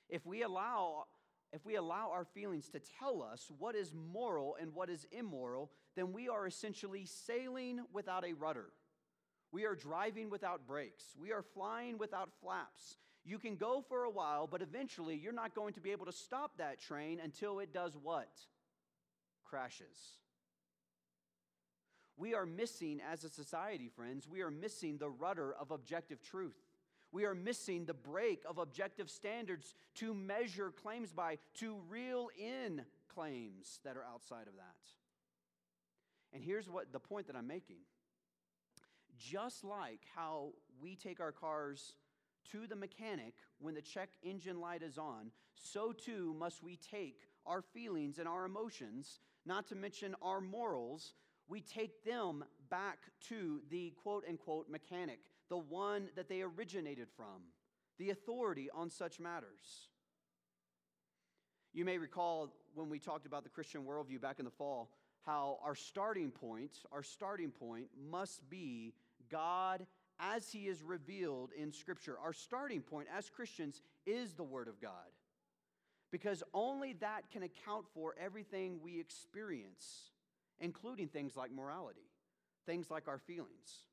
If 0.08 0.24
we 0.26 0.42
allow 0.42 1.04
if 1.52 1.64
we 1.64 1.76
allow 1.76 2.10
our 2.10 2.24
feelings 2.24 2.68
to 2.70 2.80
tell 2.98 3.22
us 3.22 3.48
what 3.58 3.76
is 3.76 3.94
moral 3.94 4.56
and 4.60 4.74
what 4.74 4.90
is 4.90 5.06
immoral, 5.12 5.70
then 5.94 6.12
we 6.12 6.28
are 6.28 6.48
essentially 6.48 7.06
sailing 7.06 7.80
without 7.92 8.24
a 8.24 8.32
rudder. 8.32 8.70
We 9.52 9.64
are 9.64 9.76
driving 9.76 10.30
without 10.30 10.66
brakes. 10.66 11.04
We 11.16 11.30
are 11.30 11.44
flying 11.54 11.96
without 11.96 12.30
flaps. 12.40 12.96
You 13.24 13.38
can 13.38 13.54
go 13.54 13.84
for 13.88 14.02
a 14.02 14.10
while, 14.10 14.48
but 14.48 14.62
eventually 14.62 15.14
you're 15.14 15.32
not 15.32 15.54
going 15.54 15.74
to 15.74 15.80
be 15.80 15.92
able 15.92 16.06
to 16.06 16.12
stop 16.12 16.58
that 16.58 16.80
train 16.80 17.20
until 17.22 17.60
it 17.60 17.72
does 17.72 17.96
what? 17.96 18.32
Crashes. 19.44 20.18
We 22.16 22.34
are 22.34 22.46
missing, 22.46 23.00
as 23.12 23.22
a 23.22 23.28
society, 23.28 23.88
friends, 23.94 24.26
we 24.28 24.42
are 24.42 24.50
missing 24.50 24.98
the 24.98 25.08
rudder 25.08 25.54
of 25.54 25.70
objective 25.70 26.20
truth. 26.20 26.63
We 27.14 27.26
are 27.26 27.34
missing 27.36 27.84
the 27.84 27.94
brake 27.94 28.42
of 28.44 28.58
objective 28.58 29.08
standards 29.08 29.76
to 29.94 30.12
measure 30.12 30.72
claims 30.72 31.12
by, 31.12 31.38
to 31.60 31.76
reel 31.88 32.28
in 32.36 32.82
claims 33.14 33.78
that 33.84 33.96
are 33.96 34.02
outside 34.02 34.48
of 34.48 34.56
that. 34.56 34.74
And 36.32 36.42
here's 36.42 36.68
what 36.68 36.92
the 36.92 36.98
point 36.98 37.28
that 37.28 37.36
I'm 37.36 37.46
making. 37.46 37.76
Just 39.16 39.62
like 39.62 40.00
how 40.16 40.54
we 40.82 40.96
take 40.96 41.20
our 41.20 41.30
cars 41.30 41.92
to 42.50 42.66
the 42.66 42.74
mechanic 42.74 43.34
when 43.60 43.74
the 43.74 43.80
check 43.80 44.08
engine 44.24 44.60
light 44.60 44.82
is 44.82 44.98
on, 44.98 45.30
so 45.54 45.92
too 45.92 46.34
must 46.36 46.64
we 46.64 46.76
take 46.78 47.20
our 47.46 47.62
feelings 47.62 48.18
and 48.18 48.26
our 48.26 48.44
emotions, 48.44 49.20
not 49.46 49.68
to 49.68 49.76
mention 49.76 50.16
our 50.20 50.40
morals, 50.40 51.14
we 51.46 51.60
take 51.60 52.02
them 52.02 52.44
back 52.68 52.98
to 53.28 53.60
the 53.70 53.92
quote 54.02 54.24
unquote 54.28 54.68
mechanic 54.68 55.20
the 55.48 55.56
one 55.58 56.08
that 56.16 56.28
they 56.28 56.42
originated 56.42 57.08
from, 57.16 57.42
the 57.98 58.10
authority 58.10 58.68
on 58.74 58.90
such 58.90 59.20
matters. 59.20 59.88
You 61.72 61.84
may 61.84 61.98
recall 61.98 62.52
when 62.74 62.88
we 62.88 62.98
talked 62.98 63.26
about 63.26 63.44
the 63.44 63.50
Christian 63.50 63.84
worldview 63.84 64.20
back 64.20 64.38
in 64.38 64.44
the 64.44 64.50
fall, 64.50 64.90
how 65.22 65.58
our 65.64 65.74
starting 65.74 66.30
point, 66.30 66.78
our 66.92 67.02
starting 67.02 67.50
point 67.50 67.86
must 68.10 68.48
be 68.48 68.94
God 69.30 69.86
as 70.20 70.50
He 70.52 70.68
is 70.68 70.82
revealed 70.82 71.50
in 71.56 71.72
Scripture. 71.72 72.16
Our 72.22 72.32
starting 72.32 72.80
point 72.80 73.08
as 73.16 73.30
Christians 73.30 73.82
is 74.06 74.34
the 74.34 74.44
Word 74.44 74.68
of 74.68 74.80
God. 74.80 74.90
Because 76.12 76.44
only 76.52 76.92
that 76.94 77.30
can 77.32 77.42
account 77.42 77.86
for 77.92 78.14
everything 78.20 78.78
we 78.82 79.00
experience, 79.00 80.10
including 80.60 81.08
things 81.08 81.36
like 81.36 81.50
morality, 81.50 82.08
things 82.66 82.90
like 82.90 83.08
our 83.08 83.18
feelings. 83.18 83.84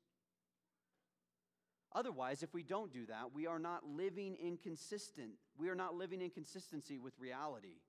Otherwise, 1.94 2.42
if 2.42 2.54
we 2.54 2.62
don't 2.62 2.92
do 2.92 3.06
that, 3.06 3.34
we 3.34 3.46
are 3.46 3.58
not 3.58 3.84
living 3.86 4.36
inconsistent. 4.42 5.32
We 5.58 5.68
are 5.68 5.74
not 5.74 5.94
living 5.94 6.22
in 6.22 6.30
consistency 6.30 6.98
with 6.98 7.18
reality. 7.18 7.80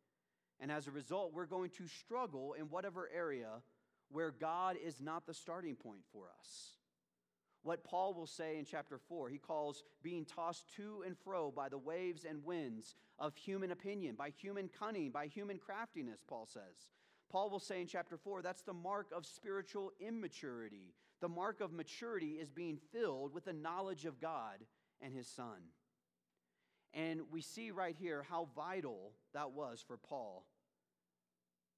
And 0.60 0.72
as 0.72 0.88
a 0.88 0.92
result, 0.92 1.34
we're 1.34 1.46
going 1.46 1.72
to 1.72 1.88
struggle 1.88 2.54
in 2.54 2.66
whatever 2.66 3.10
area 3.16 3.62
where 4.10 4.32
God 4.32 4.78
is 4.84 5.02
not 5.02 5.26
the 5.26 5.34
starting 5.34 5.76
point 5.76 6.04
for 6.12 6.26
us. 6.40 6.74
What 7.64 7.84
Paul 7.86 8.14
will 8.14 8.28
say 8.28 8.58
in 8.60 8.66
chapter 8.66 8.98
4, 8.98 9.30
he 9.30 9.38
calls 9.38 9.84
being 10.04 10.26
tossed 10.26 10.76
to 10.76 11.04
and 11.06 11.18
fro 11.18 11.50
by 11.50 11.70
the 11.70 11.78
waves 11.78 12.26
and 12.26 12.44
winds 12.44 12.96
of 13.18 13.36
human 13.38 13.72
opinion, 13.72 14.16
by 14.16 14.30
human 14.30 14.70
cunning, 14.78 15.12
by 15.12 15.28
human 15.28 15.58
craftiness, 15.58 16.20
Paul 16.28 16.46
says. 16.46 16.90
Paul 17.32 17.50
will 17.50 17.60
say 17.60 17.82
in 17.82 17.88
chapter 17.88 18.18
4 18.18 18.42
that's 18.42 18.62
the 18.62 18.74
mark 18.74 19.08
of 19.16 19.26
spiritual 19.26 19.92
immaturity. 20.00 20.94
The 21.24 21.30
mark 21.30 21.62
of 21.62 21.72
maturity 21.72 22.32
is 22.32 22.50
being 22.50 22.78
filled 22.92 23.34
with 23.34 23.46
the 23.46 23.54
knowledge 23.54 24.04
of 24.04 24.20
God 24.20 24.58
and 25.00 25.14
his 25.14 25.26
Son. 25.26 25.72
And 26.94 27.22
we 27.32 27.40
see 27.40 27.72
right 27.72 27.96
here 27.98 28.26
how 28.30 28.50
vital 28.54 29.14
that 29.34 29.52
was 29.54 29.82
for 29.88 29.96
Paul 29.96 30.44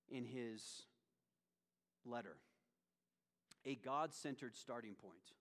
in 0.09 0.25
his 0.25 0.87
letter. 2.03 2.37
A 3.65 3.75
God 3.75 4.15
centered 4.15 4.55
starting 4.55 4.95
point. 4.95 5.33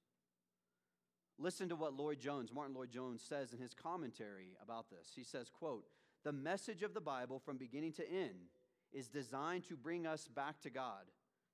Listen 1.39 1.71
to 1.71 1.77
what 1.77 1.95
Lloyd 1.95 2.21
Jones, 2.21 2.53
Martyn 2.53 2.75
Lloyd-Jones, 2.75 3.23
says 3.27 3.55
in 3.55 3.59
his 3.59 3.73
commentary 3.73 4.51
about 4.63 4.91
this. 4.91 5.13
He 5.17 5.25
says, 5.25 5.49
quote, 5.49 5.87
The 6.25 6.33
message 6.33 6.83
of 6.83 6.93
the 6.93 7.01
Bible 7.01 7.39
from 7.39 7.57
beginning 7.57 7.95
to 7.95 8.07
end 8.07 8.51
is 8.93 9.09
designed 9.09 9.67
to 9.69 9.79
bring 9.79 10.07
us 10.07 10.29
back 10.29 10.61
to 10.61 10.69
God, 10.69 11.11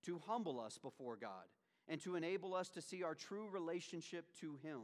to 0.07 0.21
humble 0.27 0.59
us 0.59 0.79
before 0.79 1.17
God, 1.17 1.45
and 1.91 2.01
to 2.01 2.15
enable 2.15 2.55
us 2.55 2.69
to 2.71 2.81
see 2.81 3.03
our 3.03 3.17
true 3.17 3.49
relationship 3.51 4.25
to 4.41 4.57
Him. 4.63 4.83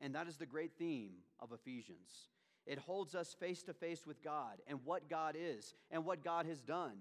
And 0.00 0.14
that 0.14 0.28
is 0.28 0.36
the 0.36 0.46
great 0.46 0.70
theme 0.78 1.10
of 1.40 1.52
Ephesians. 1.52 2.28
It 2.66 2.78
holds 2.78 3.14
us 3.14 3.34
face 3.34 3.62
to 3.64 3.74
face 3.74 4.06
with 4.06 4.22
God 4.22 4.62
and 4.68 4.78
what 4.84 5.10
God 5.10 5.36
is 5.38 5.74
and 5.90 6.04
what 6.04 6.24
God 6.24 6.46
has 6.46 6.62
done. 6.62 6.98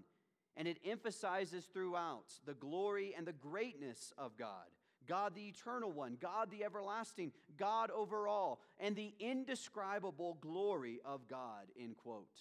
And 0.58 0.67
it 0.67 0.80
emphasizes 0.84 1.65
throughout 1.65 2.26
the 2.45 2.56
glory 2.56 3.13
and 3.15 3.26
the 3.26 3.34
greatness 3.34 4.12
of 4.17 4.36
God 4.38 4.67
God 5.06 5.36
the 5.36 5.49
eternal 5.49 5.91
one, 5.91 6.17
God 6.21 6.49
the 6.49 6.63
everlasting, 6.63 7.34
God 7.58 7.91
over 7.91 8.26
all, 8.26 8.62
and 8.80 8.95
the 8.95 9.13
indescribable 9.19 10.38
glory 10.39 11.02
of 11.04 11.28
God, 11.28 11.65
end 11.78 11.97
quote. 11.97 12.39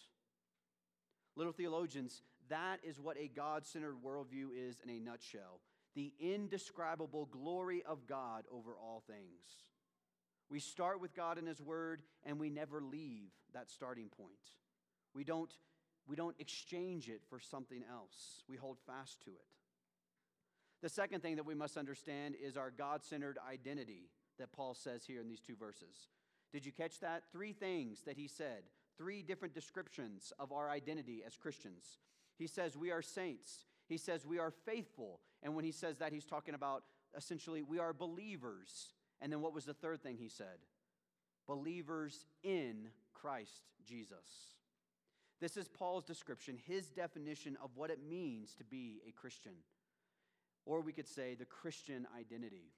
Little 1.34 1.52
theologians, 1.52 2.22
that 2.48 2.78
is 2.84 3.00
what 3.00 3.18
a 3.18 3.26
God 3.26 3.66
centered 3.66 3.96
worldview 4.04 4.50
is 4.56 4.80
in 4.84 4.90
a 4.90 5.00
nutshell 5.00 5.60
the 5.94 6.12
indescribable 6.20 7.26
glory 7.26 7.82
of 7.86 8.06
God 8.06 8.44
over 8.50 8.72
all 8.72 9.02
things. 9.06 9.66
We 10.50 10.60
start 10.60 11.00
with 11.00 11.14
God 11.14 11.38
and 11.38 11.48
His 11.48 11.60
Word, 11.60 12.02
and 12.24 12.38
we 12.38 12.50
never 12.50 12.82
leave 12.82 13.30
that 13.54 13.70
starting 13.70 14.08
point. 14.08 14.32
We 15.14 15.24
don't, 15.24 15.52
we 16.06 16.16
don't 16.16 16.36
exchange 16.38 17.08
it 17.08 17.22
for 17.28 17.38
something 17.40 17.82
else, 17.90 18.42
we 18.48 18.56
hold 18.56 18.78
fast 18.86 19.22
to 19.24 19.30
it. 19.30 19.46
The 20.82 20.88
second 20.88 21.20
thing 21.20 21.36
that 21.36 21.46
we 21.46 21.54
must 21.54 21.76
understand 21.76 22.34
is 22.42 22.56
our 22.56 22.70
God 22.70 23.04
centered 23.04 23.38
identity 23.48 24.10
that 24.38 24.52
Paul 24.52 24.74
says 24.74 25.04
here 25.06 25.20
in 25.20 25.28
these 25.28 25.40
two 25.40 25.54
verses. 25.54 26.08
Did 26.52 26.66
you 26.66 26.72
catch 26.72 27.00
that? 27.00 27.22
Three 27.32 27.52
things 27.52 28.02
that 28.02 28.16
he 28.16 28.26
said, 28.26 28.64
three 28.98 29.22
different 29.22 29.54
descriptions 29.54 30.32
of 30.38 30.52
our 30.52 30.68
identity 30.68 31.22
as 31.24 31.36
Christians. 31.36 31.98
He 32.36 32.46
says 32.46 32.76
we 32.76 32.90
are 32.90 33.02
saints, 33.02 33.66
he 33.88 33.96
says 33.96 34.26
we 34.26 34.38
are 34.38 34.50
faithful. 34.50 35.20
And 35.42 35.54
when 35.54 35.64
he 35.64 35.72
says 35.72 35.98
that, 35.98 36.12
he's 36.12 36.24
talking 36.24 36.54
about 36.54 36.84
essentially 37.16 37.62
we 37.62 37.78
are 37.78 37.92
believers. 37.92 38.92
And 39.20 39.32
then 39.32 39.40
what 39.40 39.54
was 39.54 39.64
the 39.64 39.74
third 39.74 40.02
thing 40.02 40.16
he 40.16 40.28
said? 40.28 40.58
Believers 41.46 42.26
in 42.42 42.88
Christ 43.14 43.62
Jesus. 43.84 44.56
This 45.40 45.56
is 45.56 45.66
Paul's 45.66 46.04
description, 46.04 46.56
his 46.66 46.86
definition 46.86 47.56
of 47.62 47.70
what 47.74 47.90
it 47.90 47.98
means 48.08 48.54
to 48.54 48.64
be 48.64 49.00
a 49.08 49.12
Christian. 49.12 49.54
Or 50.64 50.80
we 50.80 50.92
could 50.92 51.08
say 51.08 51.34
the 51.34 51.44
Christian 51.44 52.06
identity. 52.16 52.70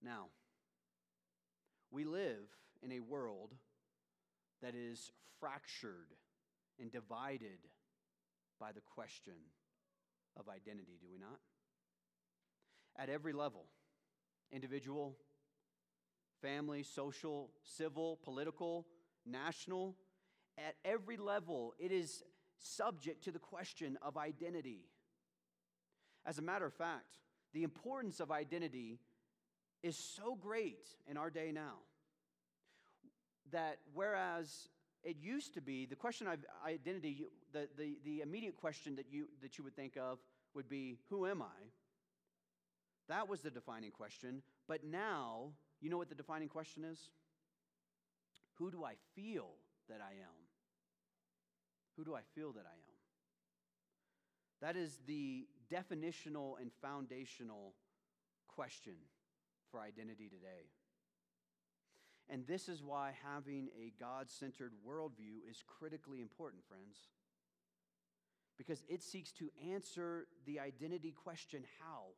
Now, 0.00 0.26
we 1.90 2.04
live 2.04 2.46
in 2.82 2.92
a 2.92 3.00
world 3.00 3.54
that 4.62 4.74
is 4.74 5.10
fractured 5.40 6.14
and 6.78 6.90
divided 6.90 7.58
by 8.60 8.72
the 8.72 8.80
question 8.80 9.34
of 10.38 10.48
identity, 10.48 10.98
do 11.00 11.06
we 11.10 11.18
not? 11.18 11.38
At 12.96 13.08
every 13.08 13.32
level 13.32 13.66
individual, 14.52 15.16
family, 16.40 16.82
social, 16.82 17.50
civil, 17.64 18.20
political, 18.22 18.86
national 19.26 19.96
at 20.58 20.74
every 20.84 21.16
level, 21.16 21.74
it 21.78 21.90
is 21.90 22.22
subject 22.58 23.24
to 23.24 23.32
the 23.32 23.38
question 23.38 23.98
of 24.02 24.16
identity. 24.16 24.82
As 26.24 26.38
a 26.38 26.42
matter 26.42 26.66
of 26.66 26.72
fact, 26.72 27.18
the 27.52 27.64
importance 27.64 28.20
of 28.20 28.30
identity 28.30 28.98
is 29.82 29.96
so 29.96 30.34
great 30.34 30.88
in 31.06 31.16
our 31.16 31.30
day 31.30 31.52
now 31.52 31.78
that 33.52 33.78
whereas 33.92 34.68
it 35.02 35.16
used 35.20 35.54
to 35.54 35.60
be 35.60 35.86
the 35.86 35.96
question 35.96 36.26
of 36.26 36.38
identity, 36.66 37.26
the, 37.54 37.68
the, 37.78 37.96
the 38.04 38.20
immediate 38.20 38.56
question 38.56 38.96
that 38.96 39.06
you, 39.10 39.28
that 39.40 39.56
you 39.56 39.64
would 39.64 39.76
think 39.76 39.96
of 39.96 40.18
would 40.54 40.68
be, 40.68 40.98
Who 41.08 41.26
am 41.26 41.40
I? 41.40 41.70
That 43.08 43.28
was 43.28 43.40
the 43.40 43.50
defining 43.50 43.90
question. 43.90 44.42
But 44.68 44.84
now, 44.84 45.52
you 45.80 45.88
know 45.88 45.96
what 45.96 46.08
the 46.08 46.14
defining 46.14 46.48
question 46.48 46.84
is? 46.84 46.98
Who 48.58 48.70
do 48.70 48.84
I 48.84 48.94
feel 49.14 49.48
that 49.88 50.00
I 50.00 50.12
am? 50.12 50.44
Who 51.96 52.04
do 52.04 52.14
I 52.14 52.20
feel 52.34 52.52
that 52.52 52.64
I 52.66 52.74
am? 52.74 52.94
That 54.60 54.76
is 54.76 54.98
the 55.06 55.46
definitional 55.72 56.54
and 56.60 56.70
foundational 56.80 57.74
question 58.48 58.94
for 59.70 59.80
identity 59.80 60.28
today. 60.28 60.70
And 62.30 62.46
this 62.46 62.68
is 62.68 62.82
why 62.82 63.12
having 63.22 63.68
a 63.78 63.92
God 64.00 64.30
centered 64.30 64.72
worldview 64.86 65.48
is 65.48 65.62
critically 65.66 66.22
important, 66.22 66.62
friends. 66.66 66.96
Because 68.56 68.82
it 68.88 69.02
seeks 69.02 69.32
to 69.32 69.50
answer 69.72 70.26
the 70.46 70.60
identity 70.60 71.12
question 71.12 71.64
how? 71.80 72.14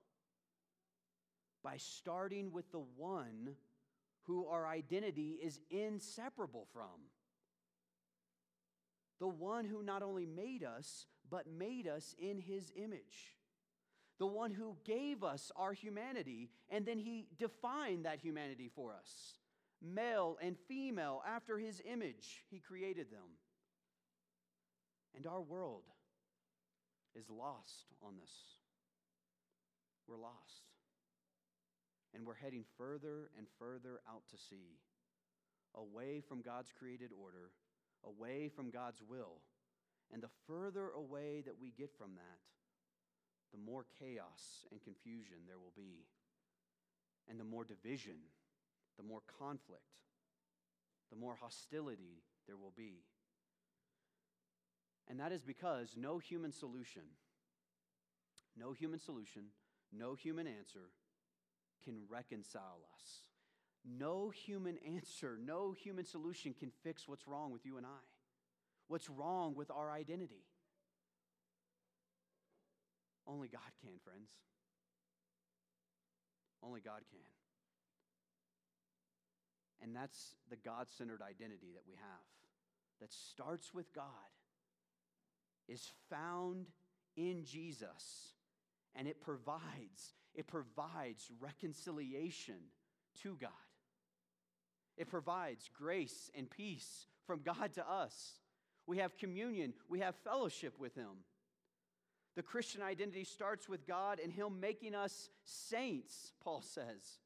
By 1.63 1.77
starting 1.79 2.53
with 2.53 2.71
the 2.73 2.85
one 2.97 3.57
who 4.25 4.47
our 4.47 4.67
identity 4.67 5.39
is 5.43 5.61
inseparable 5.71 6.67
from. 6.73 7.11
the 9.19 9.29
one 9.29 9.65
who 9.65 9.83
not 9.83 10.03
only 10.03 10.27
made 10.27 10.63
us, 10.65 11.07
but 11.31 11.47
made 11.47 11.89
us 11.89 12.15
in 12.19 12.39
his 12.39 12.73
image, 12.77 13.37
the 14.19 14.27
one 14.27 14.51
who 14.51 14.77
gave 14.85 15.25
us 15.25 15.51
our 15.57 15.73
humanity, 15.73 16.51
and 16.71 16.87
then 16.87 16.99
he 16.99 17.27
defined 17.39 18.05
that 18.05 18.21
humanity 18.21 18.71
for 18.75 18.93
us. 18.93 19.39
Male 19.83 20.39
and 20.41 20.57
female, 20.69 21.23
after 21.27 21.59
his 21.59 21.83
image, 21.85 22.45
he 22.51 22.59
created 22.59 23.11
them. 23.11 23.39
And 25.15 25.27
our 25.27 25.41
world 25.41 25.85
is 27.17 27.31
lost 27.31 27.95
on 28.05 28.15
this. 28.21 28.33
We're 30.07 30.19
lost. 30.19 30.71
And 32.15 32.25
we're 32.25 32.35
heading 32.35 32.65
further 32.79 33.31
and 33.37 33.47
further 33.59 34.01
out 34.09 34.23
to 34.31 34.39
sea, 34.39 34.79
away 35.75 36.21
from 36.21 36.43
God's 36.43 36.73
created 36.79 37.11
order, 37.13 37.51
away 38.05 38.49
from 38.49 38.71
God's 38.71 39.03
will. 39.03 39.41
And 40.13 40.23
the 40.23 40.31
further 40.47 40.91
away 40.91 41.43
that 41.45 41.61
we 41.61 41.73
get 41.77 41.91
from 41.97 42.15
that, 42.15 42.41
the 43.53 43.59
more 43.59 43.87
chaos 43.99 44.67
and 44.71 44.83
confusion 44.83 45.39
there 45.47 45.59
will 45.59 45.73
be, 45.77 46.07
and 47.29 47.41
the 47.41 47.45
more 47.45 47.65
division, 47.65 48.17
the 48.97 49.03
more 49.03 49.23
conflict, 49.39 49.83
the 51.11 51.17
more 51.17 51.37
hostility 51.41 52.23
there 52.47 52.57
will 52.57 52.73
be. 52.77 53.03
And 55.09 55.21
that 55.21 55.33
is 55.33 55.43
because 55.43 55.91
no 55.97 56.19
human 56.19 56.53
solution, 56.53 57.03
no 58.57 58.73
human 58.73 58.99
solution, 58.99 59.45
no 59.93 60.15
human 60.15 60.47
answer 60.47 60.91
can 61.85 62.03
reconcile 62.09 62.81
us. 62.95 63.21
No 63.89 64.31
human 64.31 64.79
answer, 64.85 65.39
no 65.41 65.73
human 65.73 66.05
solution 66.05 66.55
can 66.59 66.73
fix 66.83 67.07
what's 67.07 67.29
wrong 67.29 67.53
with 67.53 67.65
you 67.65 67.77
and 67.77 67.87
I, 67.87 68.05
what's 68.89 69.09
wrong 69.09 69.55
with 69.55 69.71
our 69.71 69.93
identity. 69.93 70.43
Only 73.29 73.49
God 73.49 73.61
can, 73.81 73.93
friends. 74.05 74.31
Only 76.63 76.81
God 76.81 77.03
can. 77.11 77.21
And 79.83 79.95
that's 79.95 80.35
the 80.51 80.57
God 80.57 80.89
centered 80.89 81.23
identity 81.23 81.71
that 81.75 81.87
we 81.87 81.95
have 81.95 82.27
that 83.01 83.13
starts 83.13 83.75
with 83.75 83.93
God, 83.95 84.05
is 85.69 85.91
found 86.11 86.67
in 87.17 87.45
Jesus, 87.45 88.33
and 88.95 89.09
it 89.09 89.21
provides, 89.21 90.15
it 90.35 90.47
provides 90.47 91.31
reconciliation 91.41 92.57
to 93.23 93.37
God. 93.41 93.51
It 94.97 95.09
provides 95.09 95.71
grace 95.77 96.31
and 96.35 96.49
peace 96.49 97.07
from 97.27 97.43
God 97.43 97.75
to 97.75 97.89
us. 97.89 98.41
We 98.87 98.99
have 98.99 99.17
communion, 99.17 99.75
we 99.89 100.01
have 100.01 100.15
fellowship 100.25 100.79
with 100.79 100.95
Him. 100.95 101.25
The 102.37 102.43
Christian 102.43 102.83
identity 102.83 103.25
starts 103.25 103.69
with 103.69 103.87
God 103.87 104.21
and 104.23 104.33
Him 104.33 104.61
making 104.61 104.95
us 104.95 105.31
saints, 105.45 106.33
Paul 106.43 106.63
says. 106.63 107.19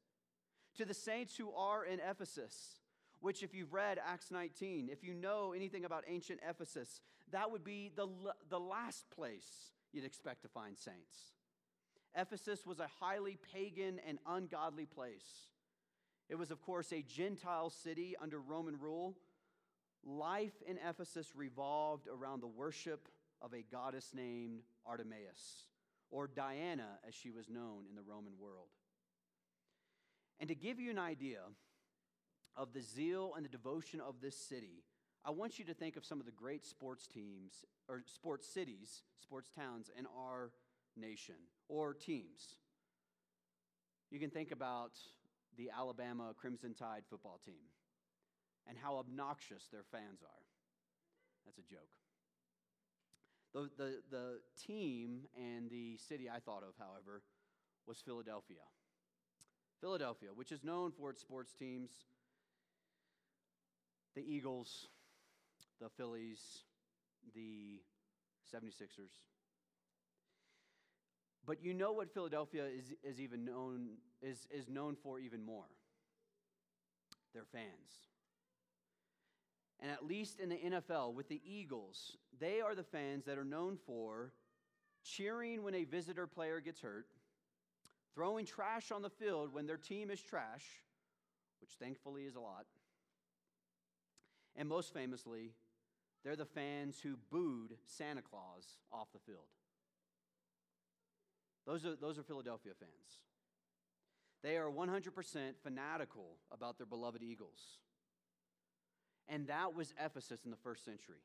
To 0.77 0.85
the 0.85 0.93
saints 0.93 1.35
who 1.35 1.51
are 1.51 1.83
in 1.85 1.99
Ephesus, 1.99 2.79
which, 3.21 3.43
if 3.43 3.53
you've 3.53 3.73
read 3.73 3.99
Acts 4.05 4.31
19, 4.31 4.89
if 4.91 5.03
you 5.03 5.13
know 5.13 5.53
anything 5.55 5.85
about 5.85 6.03
ancient 6.07 6.39
Ephesus, 6.47 6.99
that 7.31 7.51
would 7.51 7.63
be 7.63 7.91
the, 7.95 8.07
the 8.49 8.59
last 8.59 9.09
place 9.11 9.71
you'd 9.93 10.03
expect 10.03 10.41
to 10.41 10.47
find 10.47 10.77
saints. 10.77 11.33
Ephesus 12.15 12.65
was 12.65 12.79
a 12.79 12.89
highly 12.99 13.37
pagan 13.53 13.99
and 14.07 14.17
ungodly 14.27 14.85
place. 14.85 15.47
It 16.29 16.35
was, 16.35 16.51
of 16.51 16.61
course, 16.61 16.91
a 16.91 17.01
Gentile 17.03 17.69
city 17.69 18.15
under 18.21 18.39
Roman 18.39 18.77
rule. 18.79 19.15
Life 20.03 20.63
in 20.67 20.77
Ephesus 20.77 21.27
revolved 21.35 22.07
around 22.07 22.41
the 22.41 22.47
worship 22.47 23.07
of 23.41 23.53
a 23.53 23.63
goddess 23.71 24.11
named 24.13 24.61
Artemis, 24.85 25.67
or 26.09 26.27
Diana 26.27 26.99
as 27.07 27.13
she 27.13 27.31
was 27.31 27.49
known 27.49 27.83
in 27.89 27.95
the 27.95 28.01
Roman 28.01 28.33
world. 28.39 28.69
And 30.39 30.47
to 30.49 30.55
give 30.55 30.79
you 30.79 30.89
an 30.89 30.99
idea 30.99 31.39
of 32.55 32.73
the 32.73 32.81
zeal 32.81 33.33
and 33.35 33.45
the 33.45 33.49
devotion 33.49 34.01
of 34.01 34.15
this 34.21 34.35
city, 34.35 34.83
I 35.23 35.31
want 35.31 35.59
you 35.59 35.65
to 35.65 35.73
think 35.73 35.97
of 35.97 36.05
some 36.05 36.19
of 36.19 36.25
the 36.25 36.31
great 36.31 36.65
sports 36.65 37.07
teams 37.07 37.65
or 37.87 38.03
sports 38.05 38.47
cities, 38.47 39.03
sports 39.21 39.51
towns 39.51 39.91
in 39.97 40.05
our 40.17 40.51
nation 40.97 41.35
or 41.67 41.93
teams. 41.93 42.55
You 44.09 44.19
can 44.19 44.29
think 44.29 44.51
about 44.51 44.91
the 45.57 45.69
Alabama 45.77 46.33
Crimson 46.35 46.73
Tide 46.73 47.03
football 47.09 47.39
team 47.45 47.63
and 48.67 48.77
how 48.77 48.97
obnoxious 48.97 49.67
their 49.71 49.83
fans 49.91 50.21
are. 50.23 50.43
That's 51.45 51.57
a 51.59 51.61
joke. 51.61 51.89
The, 53.53 53.69
the, 53.77 54.01
the 54.09 54.39
team 54.65 55.27
and 55.35 55.69
the 55.69 55.97
city 55.97 56.29
I 56.29 56.39
thought 56.39 56.63
of, 56.63 56.73
however, 56.79 57.21
was 57.85 57.99
Philadelphia. 57.99 58.63
Philadelphia, 59.81 60.29
which 60.33 60.51
is 60.51 60.63
known 60.63 60.91
for 60.91 61.09
its 61.09 61.21
sports 61.21 61.53
teams 61.53 61.89
the 64.15 64.21
Eagles, 64.21 64.87
the 65.79 65.89
Phillies, 65.89 66.39
the 67.33 67.81
76ers. 68.53 69.11
But 71.45 71.63
you 71.63 71.73
know 71.73 71.91
what 71.91 72.13
Philadelphia 72.13 72.65
is, 72.65 72.93
is 73.03 73.19
even 73.19 73.45
known 73.45 73.89
is, 74.21 74.47
is 74.51 74.69
known 74.69 74.95
for 74.95 75.19
even 75.19 75.43
more. 75.43 75.65
Their 77.33 77.45
fans. 77.51 78.11
And 79.79 79.89
at 79.89 80.05
least 80.05 80.39
in 80.39 80.49
the 80.49 80.57
NFL 80.57 81.13
with 81.13 81.27
the 81.27 81.41
Eagles, 81.43 82.17
they 82.39 82.61
are 82.61 82.75
the 82.75 82.83
fans 82.83 83.25
that 83.25 83.37
are 83.37 83.45
known 83.45 83.77
for 83.85 84.33
cheering 85.03 85.63
when 85.63 85.73
a 85.73 85.85
visitor 85.85 86.27
player 86.27 86.59
gets 86.59 86.81
hurt, 86.81 87.07
throwing 88.13 88.45
trash 88.45 88.91
on 88.91 89.01
the 89.01 89.09
field 89.09 89.51
when 89.53 89.65
their 89.65 89.77
team 89.77 90.11
is 90.11 90.21
trash, 90.21 90.65
which 91.61 91.71
thankfully 91.79 92.25
is 92.25 92.35
a 92.35 92.39
lot. 92.39 92.65
And 94.55 94.67
most 94.67 94.93
famously, 94.93 95.53
they're 96.23 96.35
the 96.35 96.45
fans 96.45 96.99
who 97.01 97.17
booed 97.31 97.77
Santa 97.85 98.21
Claus 98.21 98.77
off 98.91 99.07
the 99.13 99.19
field. 99.19 99.45
Those 101.65 101.85
are, 101.85 101.95
those 101.95 102.17
are 102.17 102.23
Philadelphia 102.23 102.73
fans. 102.79 103.19
They 104.43 104.57
are 104.57 104.69
100% 104.69 105.11
fanatical 105.63 106.37
about 106.51 106.77
their 106.77 106.87
beloved 106.87 107.21
Eagles. 107.21 107.77
And 109.27 109.47
that 109.47 109.75
was 109.75 109.93
Ephesus 110.03 110.41
in 110.45 110.51
the 110.51 110.57
first 110.57 110.83
century. 110.83 111.21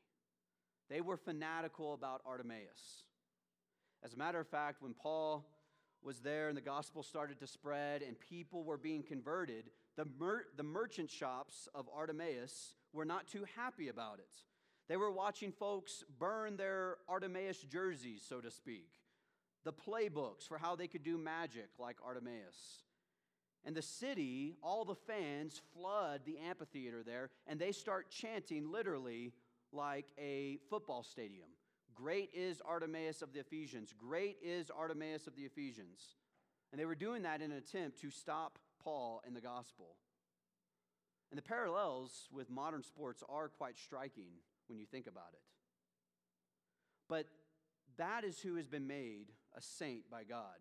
They 0.89 1.01
were 1.01 1.17
fanatical 1.17 1.93
about 1.93 2.21
Artemis. 2.25 3.03
As 4.03 4.13
a 4.13 4.17
matter 4.17 4.39
of 4.39 4.47
fact, 4.47 4.81
when 4.81 4.93
Paul 4.93 5.45
was 6.03 6.19
there 6.19 6.47
and 6.47 6.55
the 6.55 6.61
gospel 6.61 7.03
started 7.03 7.39
to 7.39 7.47
spread 7.47 8.03
and 8.03 8.19
people 8.19 8.63
were 8.63 8.77
being 8.77 9.03
converted, 9.03 9.71
the, 9.97 10.05
mer- 10.19 10.45
the 10.55 10.63
merchant 10.63 11.09
shops 11.09 11.67
of 11.73 11.89
Artemis 11.93 12.75
were 12.97 13.05
not 13.05 13.27
too 13.27 13.45
happy 13.55 13.87
about 13.87 14.19
it. 14.19 14.41
They 14.89 14.97
were 14.97 15.11
watching 15.11 15.51
folks 15.51 16.03
burn 16.19 16.57
their 16.57 16.97
Artemis 17.07 17.59
jerseys, 17.59 18.23
so 18.27 18.41
to 18.41 18.51
speak, 18.51 18.89
the 19.63 19.73
playbooks 19.73 20.47
for 20.47 20.57
how 20.57 20.75
they 20.75 20.87
could 20.87 21.03
do 21.03 21.17
magic 21.17 21.69
like 21.79 21.97
Artemis. 22.05 22.83
And 23.65 23.75
the 23.75 23.81
city, 23.81 24.55
all 24.63 24.85
the 24.85 24.95
fans 24.95 25.61
flood 25.73 26.21
the 26.25 26.37
amphitheater 26.37 27.03
there, 27.03 27.29
and 27.47 27.59
they 27.59 27.71
start 27.71 28.09
chanting 28.09 28.71
literally 28.71 29.33
like 29.71 30.07
a 30.17 30.57
football 30.69 31.03
stadium 31.03 31.49
Great 31.97 32.29
is 32.31 32.61
Artemis 32.63 33.23
of 33.23 33.33
the 33.33 33.39
Ephesians. 33.39 33.91
Great 33.97 34.37
is 34.43 34.69
Artemis 34.69 35.25
of 35.25 35.35
the 35.35 35.41
Ephesians. 35.41 36.15
And 36.71 36.79
they 36.79 36.85
were 36.85 36.93
doing 36.93 37.23
that 37.23 37.41
in 37.41 37.51
an 37.51 37.57
attempt 37.57 37.99
to 38.01 38.11
stop 38.11 38.59
Paul 38.83 39.23
in 39.27 39.33
the 39.33 39.41
gospel. 39.41 39.95
And 41.37 41.43
the 41.43 41.49
parallels 41.49 42.27
with 42.31 42.49
modern 42.49 42.81
sports 42.81 43.21
are 43.29 43.47
quite 43.47 43.77
striking 43.77 44.31
when 44.65 44.79
you 44.79 44.87
think 44.87 45.05
about 45.05 45.33
it. 45.33 45.41
But 47.07 47.27
that 47.99 48.23
is 48.23 48.39
who 48.39 48.55
has 48.55 48.65
been 48.65 48.87
made 48.87 49.27
a 49.55 49.61
saint 49.61 50.09
by 50.09 50.23
God. 50.23 50.55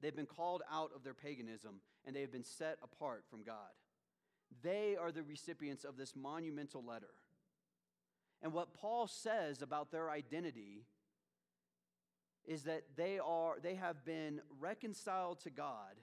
They've 0.00 0.16
been 0.16 0.26
called 0.26 0.64
out 0.72 0.90
of 0.92 1.04
their 1.04 1.14
paganism 1.14 1.76
and 2.04 2.16
they 2.16 2.22
have 2.22 2.32
been 2.32 2.42
set 2.42 2.78
apart 2.82 3.26
from 3.30 3.44
God. 3.44 3.70
They 4.60 4.96
are 5.00 5.12
the 5.12 5.22
recipients 5.22 5.84
of 5.84 5.96
this 5.96 6.16
monumental 6.16 6.82
letter. 6.84 7.14
And 8.42 8.52
what 8.52 8.74
Paul 8.74 9.06
says 9.06 9.62
about 9.62 9.92
their 9.92 10.10
identity 10.10 10.82
is 12.44 12.64
that 12.64 12.82
they 12.96 13.20
are 13.20 13.60
they 13.62 13.76
have 13.76 14.04
been 14.04 14.40
reconciled 14.58 15.38
to 15.42 15.50
God 15.50 15.94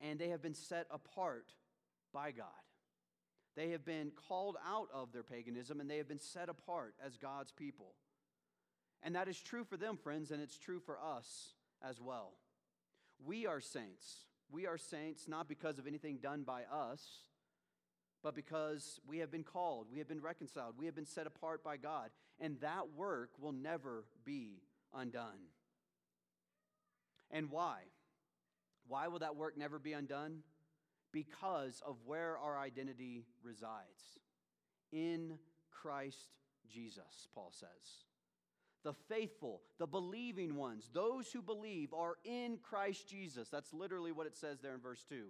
and 0.00 0.16
they 0.16 0.28
have 0.28 0.42
been 0.42 0.54
set 0.54 0.86
apart 0.92 1.54
by 2.12 2.30
God. 2.30 2.46
They 3.56 3.70
have 3.70 3.84
been 3.84 4.12
called 4.28 4.56
out 4.66 4.88
of 4.94 5.12
their 5.12 5.22
paganism 5.22 5.80
and 5.80 5.90
they 5.90 5.98
have 5.98 6.08
been 6.08 6.20
set 6.20 6.48
apart 6.48 6.94
as 7.04 7.16
God's 7.16 7.52
people. 7.52 7.94
And 9.02 9.14
that 9.16 9.28
is 9.28 9.40
true 9.40 9.64
for 9.64 9.76
them, 9.76 9.96
friends, 9.96 10.30
and 10.30 10.42
it's 10.42 10.58
true 10.58 10.80
for 10.80 10.98
us 10.98 11.54
as 11.82 12.00
well. 12.00 12.34
We 13.24 13.46
are 13.46 13.60
saints. 13.60 14.26
We 14.50 14.66
are 14.66 14.78
saints 14.78 15.28
not 15.28 15.48
because 15.48 15.78
of 15.78 15.86
anything 15.86 16.18
done 16.18 16.42
by 16.42 16.62
us, 16.64 17.02
but 18.22 18.34
because 18.34 19.00
we 19.06 19.18
have 19.18 19.30
been 19.30 19.44
called, 19.44 19.86
we 19.90 19.98
have 19.98 20.08
been 20.08 20.20
reconciled, 20.20 20.74
we 20.76 20.86
have 20.86 20.94
been 20.94 21.06
set 21.06 21.26
apart 21.26 21.64
by 21.64 21.76
God, 21.76 22.10
and 22.38 22.60
that 22.60 22.92
work 22.94 23.30
will 23.40 23.52
never 23.52 24.04
be 24.24 24.62
undone. 24.94 25.48
And 27.30 27.50
why? 27.50 27.78
Why 28.86 29.08
will 29.08 29.20
that 29.20 29.36
work 29.36 29.56
never 29.56 29.78
be 29.78 29.92
undone? 29.92 30.42
Because 31.12 31.82
of 31.84 31.96
where 32.04 32.38
our 32.38 32.58
identity 32.58 33.24
resides 33.42 34.18
in 34.92 35.38
Christ 35.70 36.36
Jesus, 36.68 37.28
Paul 37.34 37.52
says. 37.52 38.04
The 38.82 38.94
faithful, 39.08 39.60
the 39.78 39.86
believing 39.86 40.56
ones, 40.56 40.88
those 40.92 41.30
who 41.30 41.42
believe 41.42 41.92
are 41.92 42.14
in 42.24 42.58
Christ 42.62 43.08
Jesus. 43.08 43.48
That's 43.48 43.74
literally 43.74 44.12
what 44.12 44.26
it 44.26 44.36
says 44.36 44.60
there 44.60 44.74
in 44.74 44.80
verse 44.80 45.04
2. 45.08 45.26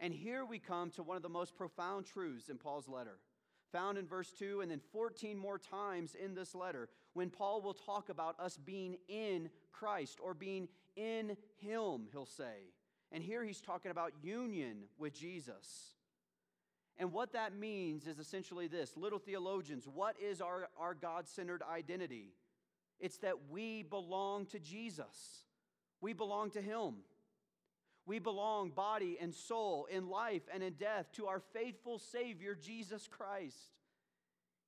And 0.00 0.12
here 0.12 0.44
we 0.44 0.58
come 0.58 0.90
to 0.92 1.02
one 1.02 1.16
of 1.16 1.22
the 1.22 1.28
most 1.28 1.56
profound 1.56 2.04
truths 2.04 2.50
in 2.50 2.58
Paul's 2.58 2.88
letter, 2.88 3.18
found 3.72 3.96
in 3.96 4.06
verse 4.06 4.30
2 4.38 4.60
and 4.60 4.70
then 4.70 4.80
14 4.92 5.38
more 5.38 5.58
times 5.58 6.14
in 6.14 6.34
this 6.34 6.54
letter, 6.54 6.90
when 7.14 7.30
Paul 7.30 7.62
will 7.62 7.74
talk 7.74 8.10
about 8.10 8.38
us 8.38 8.58
being 8.58 8.96
in 9.08 9.48
Christ 9.72 10.18
or 10.22 10.34
being 10.34 10.68
in 10.96 11.36
Him, 11.56 12.08
he'll 12.12 12.26
say. 12.26 12.72
And 13.12 13.22
here 13.22 13.44
he's 13.44 13.60
talking 13.60 13.90
about 13.90 14.12
union 14.22 14.84
with 14.98 15.14
Jesus. 15.14 15.94
And 16.98 17.12
what 17.12 17.32
that 17.32 17.54
means 17.54 18.06
is 18.06 18.18
essentially 18.18 18.68
this 18.68 18.96
little 18.96 19.18
theologians, 19.18 19.86
what 19.86 20.16
is 20.20 20.40
our, 20.40 20.68
our 20.78 20.94
God 20.94 21.28
centered 21.28 21.62
identity? 21.62 22.32
It's 22.98 23.18
that 23.18 23.50
we 23.50 23.82
belong 23.82 24.46
to 24.46 24.58
Jesus, 24.58 25.44
we 26.00 26.12
belong 26.12 26.50
to 26.50 26.62
Him. 26.62 26.96
We 28.08 28.20
belong, 28.20 28.70
body 28.70 29.18
and 29.20 29.34
soul, 29.34 29.88
in 29.90 30.08
life 30.08 30.42
and 30.54 30.62
in 30.62 30.74
death, 30.74 31.10
to 31.14 31.26
our 31.26 31.40
faithful 31.52 31.98
Savior, 31.98 32.54
Jesus 32.54 33.08
Christ. 33.08 33.56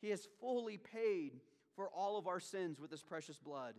He 0.01 0.11
has 0.11 0.27
fully 0.41 0.77
paid 0.77 1.39
for 1.77 1.89
all 1.89 2.19
of 2.19 2.27
our 2.27 2.41
sins 2.41 2.81
with 2.81 2.91
His 2.91 3.05
precious 3.05 3.39
blood, 3.39 3.75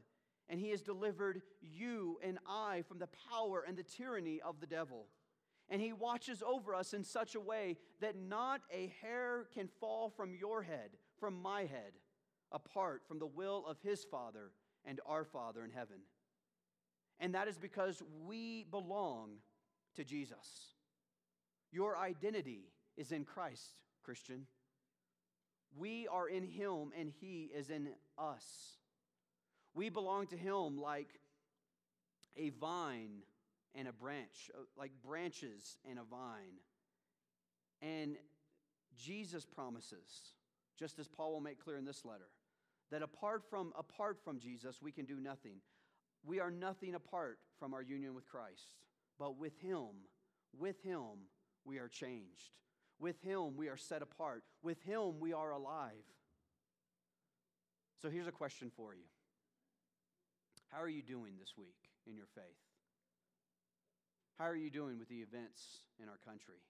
and 0.50 0.60
He 0.60 0.72
has 0.72 0.82
delivered 0.82 1.42
you 1.62 2.20
and 2.24 2.40
I 2.48 2.84
from 2.88 3.00
the 3.00 3.10
power 3.32 3.64
and 3.68 3.78
the 3.78 3.84
tyranny 3.84 4.42
of 4.42 4.60
the 4.60 4.68
devil. 4.68 5.06
And 5.70 5.82
He 5.82 5.94
watches 5.94 6.42
over 6.46 6.74
us 6.74 6.94
in 6.94 7.04
such 7.04 7.36
a 7.36 7.40
way 7.40 7.78
that 8.02 8.18
not 8.18 8.62
a 8.74 8.92
hair 9.02 9.46
can 9.54 9.70
fall 9.80 10.10
from 10.10 10.34
your 10.34 10.64
head, 10.64 10.90
from 11.20 11.40
my 11.40 11.62
head, 11.62 11.94
apart 12.52 13.04
from 13.08 13.20
the 13.20 13.28
will 13.28 13.66
of 13.68 13.78
His 13.82 14.04
Father 14.04 14.52
and 14.86 15.00
our 15.06 15.24
Father 15.24 15.64
in 15.64 15.72
heaven. 15.72 15.98
And 17.20 17.36
that 17.36 17.48
is 17.48 17.58
because 17.58 18.02
we 18.26 18.66
belong 18.72 19.34
to 19.96 20.04
Jesus. 20.04 20.74
Your 21.72 21.98
identity 21.98 22.72
is 22.98 23.12
in 23.12 23.24
Christ, 23.24 23.76
Christian. 24.04 24.48
We 25.78 26.08
are 26.08 26.28
in 26.28 26.44
Him 26.44 26.92
and 26.98 27.12
He 27.20 27.52
is 27.56 27.70
in 27.70 27.90
us. 28.18 28.79
We 29.80 29.88
belong 29.88 30.28
to 30.28 30.36
Him 30.36 30.78
like 30.78 31.08
a 32.36 32.50
vine 32.50 33.24
and 33.74 33.88
a 33.88 33.94
branch, 33.94 34.52
uh, 34.54 34.64
like 34.78 34.92
branches 35.02 35.78
and 35.90 35.98
a 35.98 36.04
vine. 36.04 36.60
And 37.82 38.18
Jesus 38.98 39.46
promises, 39.46 40.34
just 40.78 41.00
as 41.00 41.08
Paul 41.08 41.32
will 41.32 41.40
make 41.40 41.64
clear 41.64 41.78
in 41.78 41.86
this 41.86 42.04
letter, 42.04 42.28
that 42.92 43.02
apart 43.02 43.44
from, 43.50 43.72
apart 43.80 44.18
from 44.22 44.38
Jesus, 44.38 44.82
we 44.82 44.92
can 44.92 45.06
do 45.06 45.18
nothing. 45.18 45.62
We 46.26 46.42
are 46.42 46.52
nothing 46.52 46.94
apart 46.94 47.40
from 47.58 47.74
our 47.74 47.82
union 47.82 48.14
with 48.14 48.28
Christ. 48.28 48.76
But 49.18 49.38
with 49.38 49.58
Him, 49.62 49.88
with 50.60 50.84
Him, 50.84 51.30
we 51.64 51.78
are 51.78 51.88
changed. 51.88 52.52
With 53.00 53.22
Him, 53.22 53.56
we 53.56 53.70
are 53.70 53.78
set 53.78 54.02
apart. 54.02 54.44
With 54.62 54.84
Him, 54.84 55.22
we 55.22 55.32
are 55.32 55.52
alive. 55.52 56.04
So 58.02 58.10
here's 58.10 58.28
a 58.28 58.34
question 58.34 58.70
for 58.76 58.94
you 58.94 59.04
How 60.72 60.82
are 60.82 60.90
you 60.90 61.02
doing 61.02 61.34
this 61.40 61.54
week 61.58 61.78
in 62.06 62.16
your 62.16 62.28
faith? 62.36 62.62
How 64.38 64.46
are 64.46 64.56
you 64.56 64.70
doing 64.70 65.00
with 65.00 65.10
the 65.10 65.22
events 65.22 65.62
in 66.02 66.08
our 66.08 66.20
country? 66.26 66.62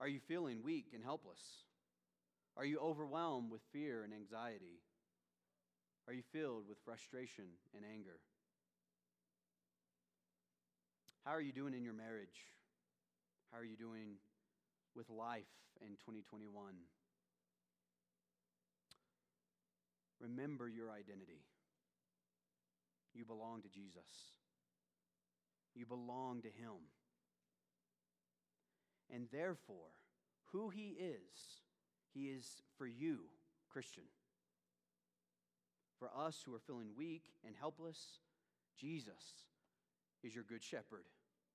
Are 0.00 0.08
you 0.08 0.20
feeling 0.28 0.62
weak 0.62 0.92
and 0.94 1.02
helpless? 1.02 1.40
Are 2.56 2.64
you 2.64 2.78
overwhelmed 2.78 3.50
with 3.50 3.62
fear 3.72 4.04
and 4.04 4.12
anxiety? 4.12 4.82
Are 6.06 6.12
you 6.12 6.22
filled 6.32 6.68
with 6.68 6.78
frustration 6.84 7.44
and 7.74 7.84
anger? 7.90 8.20
How 11.24 11.32
are 11.32 11.40
you 11.40 11.52
doing 11.52 11.72
in 11.72 11.82
your 11.82 11.94
marriage? 11.94 12.44
How 13.50 13.58
are 13.58 13.64
you 13.64 13.76
doing 13.76 14.16
with 14.94 15.08
life 15.08 15.48
in 15.80 15.96
2021? 16.04 16.74
Remember 20.20 20.68
your 20.68 20.90
identity. 20.90 21.40
You 23.14 23.24
belong 23.24 23.62
to 23.62 23.68
Jesus, 23.68 24.32
you 25.74 25.86
belong 25.86 26.42
to 26.42 26.48
Him. 26.48 26.90
And 29.12 29.26
therefore, 29.32 29.92
who 30.52 30.70
He 30.70 30.96
is, 30.98 31.62
He 32.12 32.30
is 32.30 32.62
for 32.76 32.86
you, 32.86 33.20
Christian. 33.70 34.04
For 35.98 36.10
us 36.16 36.42
who 36.44 36.54
are 36.54 36.60
feeling 36.60 36.88
weak 36.96 37.24
and 37.46 37.54
helpless, 37.58 37.98
Jesus 38.76 39.44
is 40.22 40.34
your 40.34 40.44
good 40.44 40.62
shepherd 40.62 41.04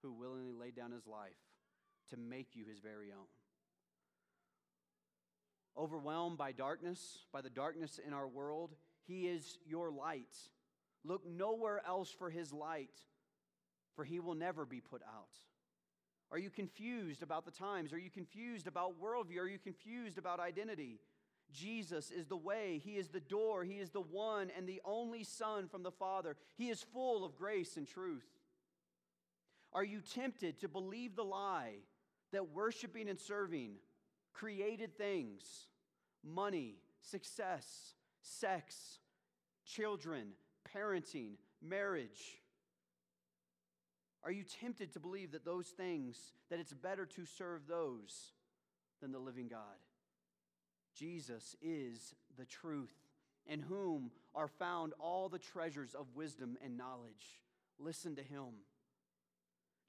who 0.01 0.13
willingly 0.13 0.53
laid 0.53 0.75
down 0.75 0.91
his 0.91 1.05
life 1.07 1.31
to 2.09 2.17
make 2.17 2.55
you 2.55 2.65
his 2.65 2.79
very 2.79 3.11
own. 3.11 3.27
Overwhelmed 5.77 6.37
by 6.37 6.51
darkness, 6.51 7.19
by 7.31 7.41
the 7.41 7.49
darkness 7.49 7.99
in 8.05 8.13
our 8.13 8.27
world, 8.27 8.75
he 9.05 9.27
is 9.27 9.57
your 9.65 9.91
light. 9.91 10.35
Look 11.03 11.25
nowhere 11.25 11.81
else 11.87 12.11
for 12.11 12.29
his 12.29 12.51
light, 12.51 12.95
for 13.95 14.03
he 14.03 14.19
will 14.19 14.35
never 14.35 14.65
be 14.65 14.81
put 14.81 15.01
out. 15.03 15.37
Are 16.31 16.37
you 16.37 16.49
confused 16.49 17.23
about 17.23 17.45
the 17.45 17.51
times? 17.51 17.91
Are 17.91 17.97
you 17.97 18.11
confused 18.11 18.67
about 18.67 19.01
worldview? 19.01 19.39
Are 19.39 19.47
you 19.47 19.57
confused 19.57 20.17
about 20.17 20.39
identity? 20.39 20.99
Jesus 21.51 22.11
is 22.11 22.27
the 22.27 22.37
way, 22.37 22.79
He 22.83 22.97
is 22.97 23.09
the 23.09 23.19
door, 23.19 23.63
He 23.63 23.79
is 23.79 23.89
the 23.89 24.01
one 24.01 24.51
and 24.55 24.67
the 24.67 24.81
only 24.85 25.23
Son 25.23 25.67
from 25.67 25.83
the 25.83 25.91
Father. 25.91 26.35
He 26.57 26.69
is 26.69 26.83
full 26.93 27.25
of 27.25 27.35
grace 27.35 27.77
and 27.77 27.87
truth. 27.87 28.27
Are 29.73 29.83
you 29.83 30.01
tempted 30.01 30.59
to 30.59 30.67
believe 30.67 31.15
the 31.15 31.23
lie 31.23 31.75
that 32.31 32.51
worshiping 32.51 33.09
and 33.09 33.19
serving 33.19 33.73
created 34.33 34.97
things, 34.97 35.43
money, 36.23 36.75
success, 37.01 37.93
sex, 38.21 38.99
children, 39.65 40.29
parenting, 40.75 41.33
marriage, 41.61 42.39
are 44.23 44.31
you 44.31 44.43
tempted 44.43 44.93
to 44.93 44.99
believe 44.99 45.31
that 45.31 45.45
those 45.45 45.67
things, 45.67 46.17
that 46.49 46.59
it's 46.59 46.73
better 46.73 47.05
to 47.05 47.25
serve 47.25 47.67
those 47.67 48.33
than 49.01 49.11
the 49.11 49.19
living 49.19 49.47
God? 49.47 49.59
Jesus 50.95 51.55
is 51.61 52.13
the 52.37 52.45
truth, 52.45 52.93
in 53.45 53.61
whom 53.61 54.11
are 54.35 54.47
found 54.47 54.93
all 54.99 55.29
the 55.29 55.39
treasures 55.39 55.95
of 55.95 56.15
wisdom 56.15 56.57
and 56.63 56.77
knowledge. 56.77 57.39
Listen 57.79 58.15
to 58.15 58.23
him. 58.23 58.65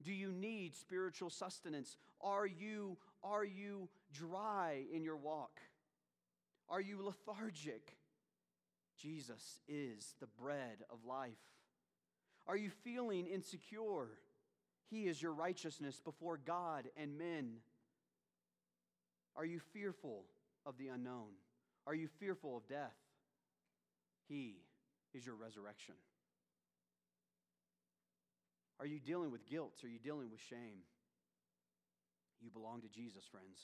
Do 0.03 0.13
you 0.13 0.33
need 0.33 0.77
spiritual 0.77 1.31
sustenance? 1.31 1.97
Are 2.21 2.47
you, 2.47 2.97
are 3.23 3.45
you 3.45 3.89
dry 4.13 4.85
in 4.93 5.03
your 5.03 5.17
walk? 5.17 5.61
Are 6.69 6.81
you 6.81 7.03
lethargic? 7.03 7.97
Jesus 9.01 9.61
is 9.69 10.15
the 10.21 10.27
bread 10.41 10.85
of 10.91 11.05
life. 11.07 11.31
Are 12.47 12.57
you 12.57 12.71
feeling 12.85 13.27
insecure? 13.27 14.09
He 14.91 15.07
is 15.07 15.23
your 15.23 15.33
righteousness 15.33 16.01
before 16.05 16.37
God 16.37 16.89
and 16.97 17.17
men. 17.17 17.57
Are 19.37 19.45
you 19.45 19.61
fearful 19.73 20.25
of 20.67 20.77
the 20.77 20.89
unknown? 20.89 21.31
Are 21.87 21.95
you 21.95 22.09
fearful 22.19 22.57
of 22.57 22.69
death? 22.69 22.97
He 24.29 24.57
is 25.15 25.25
your 25.25 25.35
resurrection. 25.35 25.95
Are 28.79 28.87
you 28.87 28.99
dealing 28.99 29.31
with 29.31 29.47
guilt? 29.47 29.75
Are 29.85 29.89
you 29.89 29.99
dealing 29.99 30.31
with 30.31 30.41
shame? 30.41 30.83
You 32.41 32.51
belong 32.51 32.81
to 32.81 32.89
Jesus, 32.89 33.25
friends. 33.31 33.59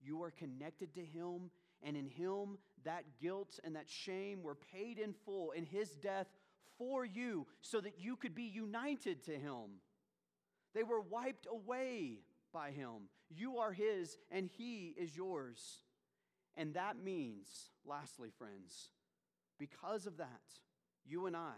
You 0.00 0.22
are 0.22 0.30
connected 0.30 0.94
to 0.94 1.04
Him, 1.04 1.50
and 1.82 1.96
in 1.96 2.06
Him, 2.06 2.58
that 2.84 3.04
guilt 3.20 3.58
and 3.64 3.76
that 3.76 3.88
shame 3.88 4.42
were 4.42 4.54
paid 4.54 4.98
in 4.98 5.12
full 5.12 5.50
in 5.52 5.64
His 5.64 5.90
death 5.90 6.28
for 6.78 7.04
you 7.04 7.46
so 7.60 7.80
that 7.80 7.98
you 7.98 8.16
could 8.16 8.34
be 8.34 8.44
united 8.44 9.24
to 9.24 9.32
Him. 9.32 9.80
They 10.74 10.82
were 10.82 11.00
wiped 11.00 11.46
away 11.50 12.20
by 12.52 12.70
Him. 12.70 13.08
You 13.28 13.58
are 13.58 13.72
His, 13.72 14.16
and 14.30 14.48
He 14.48 14.94
is 14.96 15.16
yours. 15.16 15.82
And 16.56 16.74
that 16.74 16.96
means, 17.02 17.70
lastly, 17.84 18.30
friends, 18.36 18.90
because 19.58 20.06
of 20.06 20.16
that, 20.18 20.40
you 21.04 21.26
and 21.26 21.36
I, 21.36 21.54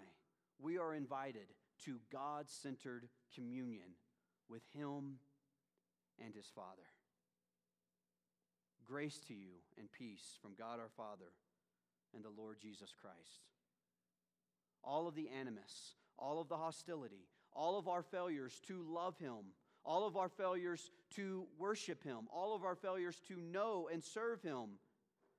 we 0.60 0.78
are 0.78 0.94
invited 0.94 1.48
to 1.84 1.98
God 2.12 2.48
centered 2.48 3.08
communion 3.34 3.96
with 4.48 4.62
Him 4.74 5.18
and 6.22 6.34
His 6.34 6.46
Father. 6.54 6.91
Grace 8.86 9.20
to 9.28 9.34
you 9.34 9.52
and 9.78 9.90
peace 9.92 10.38
from 10.40 10.52
God 10.58 10.78
our 10.80 10.90
Father 10.96 11.32
and 12.14 12.24
the 12.24 12.42
Lord 12.42 12.58
Jesus 12.60 12.92
Christ. 13.00 13.46
All 14.84 15.06
of 15.06 15.14
the 15.14 15.28
animus, 15.28 15.94
all 16.18 16.40
of 16.40 16.48
the 16.48 16.56
hostility, 16.56 17.28
all 17.52 17.78
of 17.78 17.88
our 17.88 18.02
failures 18.02 18.60
to 18.66 18.82
love 18.82 19.18
Him, 19.18 19.52
all 19.84 20.06
of 20.06 20.16
our 20.16 20.28
failures 20.28 20.90
to 21.16 21.46
worship 21.58 22.02
Him, 22.02 22.28
all 22.32 22.54
of 22.54 22.64
our 22.64 22.74
failures 22.74 23.20
to 23.28 23.36
know 23.36 23.88
and 23.92 24.02
serve 24.02 24.42
Him, 24.42 24.78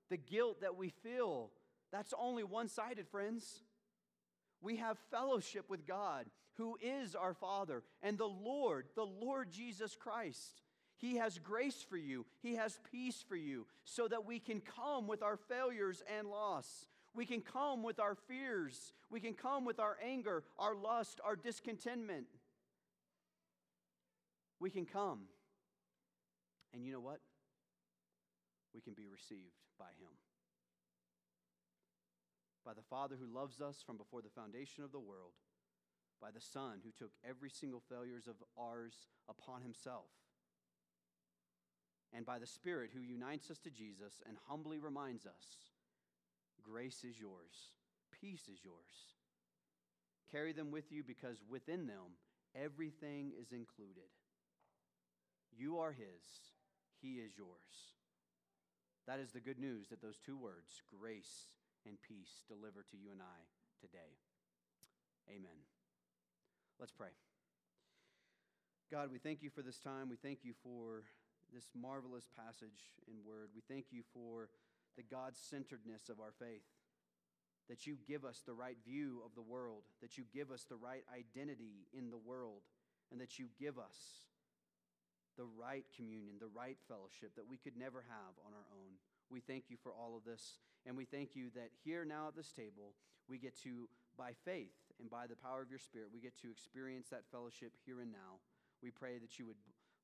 the 0.10 0.18
guilt 0.18 0.62
that 0.62 0.78
we 0.78 0.90
feel, 0.90 1.52
that's 1.92 2.14
only 2.18 2.44
one 2.44 2.70
sided, 2.70 3.08
friends. 3.08 3.62
We 4.62 4.78
have 4.78 4.98
fellowship 5.12 5.70
with 5.70 5.86
God, 5.86 6.26
who 6.56 6.78
is 6.82 7.14
our 7.16 7.36
Father, 7.36 7.84
and 8.02 8.18
the 8.18 8.26
Lord, 8.26 8.88
the 8.96 9.06
Lord 9.06 9.52
Jesus 9.52 9.96
Christ. 9.96 10.63
He 11.04 11.18
has 11.18 11.38
grace 11.38 11.86
for 11.90 11.98
you, 11.98 12.26
He 12.42 12.56
has 12.56 12.80
peace 12.90 13.26
for 13.28 13.36
you, 13.36 13.66
so 13.84 14.08
that 14.08 14.26
we 14.26 14.40
can 14.40 14.62
come 14.62 15.06
with 15.06 15.22
our 15.22 15.36
failures 15.36 16.02
and 16.18 16.30
loss. 16.30 16.88
We 17.14 17.26
can 17.26 17.42
come 17.42 17.84
with 17.84 18.00
our 18.00 18.16
fears. 18.16 18.94
We 19.12 19.20
can 19.20 19.34
come 19.34 19.66
with 19.66 19.82
our 19.82 19.98
anger, 20.02 20.46
our 20.58 20.74
lust, 20.74 21.20
our 21.22 21.36
discontentment. 21.36 22.28
We 24.62 24.70
can 24.70 24.86
come. 24.86 25.24
And 26.74 26.86
you 26.86 26.94
know 26.94 27.02
what? 27.02 27.20
We 28.74 28.80
can 28.80 28.94
be 28.94 29.06
received 29.12 29.60
by 29.78 29.92
Him. 30.00 30.14
By 32.66 32.74
the 32.74 32.82
Father 32.82 33.18
who 33.20 33.28
loves 33.28 33.60
us 33.60 33.84
from 33.86 33.98
before 33.98 34.22
the 34.22 34.30
foundation 34.30 34.86
of 34.86 34.94
the 34.94 35.02
world, 35.02 35.34
by 36.22 36.32
the 36.32 36.40
Son 36.40 36.80
who 36.82 36.92
took 36.98 37.12
every 37.28 37.50
single 37.50 37.82
failures 37.90 38.30
of 38.30 38.36
ours 38.58 38.94
upon 39.28 39.62
Himself 39.62 40.06
and 42.16 42.26
by 42.26 42.40
the 42.40 42.48
Spirit 42.48 42.92
who 42.94 43.02
unites 43.02 43.50
us 43.50 43.58
to 43.60 43.70
Jesus 43.70 44.22
and 44.28 44.38
humbly 44.48 44.80
reminds 44.80 45.26
us 45.26 45.72
grace 46.64 47.04
is 47.04 47.20
yours, 47.20 47.74
peace 48.22 48.48
is 48.52 48.60
yours. 48.64 49.16
Carry 50.32 50.54
them 50.54 50.72
with 50.72 50.92
you 50.92 51.04
because 51.04 51.44
within 51.50 51.86
them 51.86 52.18
everything 52.56 53.32
is 53.40 53.52
included. 53.52 54.10
You 55.56 55.80
are 55.80 55.92
His, 55.92 56.24
He 57.02 57.16
is 57.16 57.34
yours. 57.38 57.94
That 59.06 59.20
is 59.20 59.32
the 59.32 59.42
good 59.42 59.60
news 59.60 59.90
that 59.90 60.02
those 60.02 60.18
two 60.18 60.38
words, 60.38 60.82
grace 61.00 61.50
and 61.86 61.98
peace, 62.02 62.44
deliver 62.48 62.84
to 62.84 62.98
you 62.98 63.12
and 63.12 63.22
I 63.22 63.40
today. 63.82 64.16
Amen. 65.30 65.60
Let's 66.80 66.94
pray. 66.94 67.10
God, 68.92 69.12
we 69.12 69.20
thank 69.20 69.44
you 69.44 69.50
for 69.50 69.62
this 69.62 69.80
time. 69.80 70.10
We 70.10 70.16
thank 70.16 70.40
you 70.44 70.54
for 70.64 71.04
this 71.54 71.70
marvelous 71.80 72.28
passage 72.36 72.98
in 73.08 73.22
Word. 73.26 73.50
We 73.56 73.62
thank 73.62 73.86
you 73.92 74.02
for 74.14 74.50
the 74.98 75.04
God 75.04 75.34
centeredness 75.38 76.10
of 76.10 76.20
our 76.20 76.34
faith, 76.38 76.66
that 77.70 77.88
you 77.88 77.98
give 78.08 78.26
us 78.26 78.44
the 78.46 78.54
right 78.54 78.78
view 78.86 79.22
of 79.26 79.34
the 79.36 79.42
world, 79.42 79.84
that 80.02 80.18
you 80.18 80.26
give 80.34 80.52
us 80.52 80.66
the 80.68 80.76
right 80.76 81.04
identity 81.14 81.88
in 81.94 82.10
the 82.10 82.18
world, 82.18 82.62
and 83.12 83.22
that 83.22 83.40
you 83.40 83.48
give 83.60 83.78
us 83.78 84.26
the 85.38 85.46
right 85.58 85.86
communion, 85.96 86.36
the 86.40 86.54
right 86.54 86.78
fellowship 86.88 87.34
that 87.36 87.50
we 87.50 87.58
could 87.58 87.78
never 87.78 88.04
have 88.06 88.34
on 88.46 88.54
our 88.54 88.68
own. 88.74 88.94
We 89.30 89.40
thank 89.40 89.70
you 89.70 89.78
for 89.82 89.94
all 89.94 90.18
of 90.18 90.26
this, 90.26 90.60
and 90.86 90.98
we 90.98 91.06
thank 91.06 91.36
you 91.36 91.50
that 91.56 91.70
here 91.84 92.06
now 92.06 92.28
at 92.28 92.36
this 92.36 92.52
table, 92.52 92.94
we 93.30 93.38
get 93.38 93.58
to, 93.64 93.88
by 94.18 94.34
faith 94.46 94.76
and 95.00 95.10
by 95.10 95.26
the 95.26 95.36
power 95.36 95.62
of 95.62 95.70
your 95.70 95.80
Spirit, 95.80 96.10
we 96.14 96.20
get 96.20 96.38
to 96.42 96.52
experience 96.52 97.08
that 97.10 97.24
fellowship 97.32 97.72
here 97.86 98.02
and 98.02 98.12
now. 98.12 98.38
We 98.84 98.92
pray 98.92 99.18
that 99.18 99.40
you 99.40 99.48
would 99.48 99.62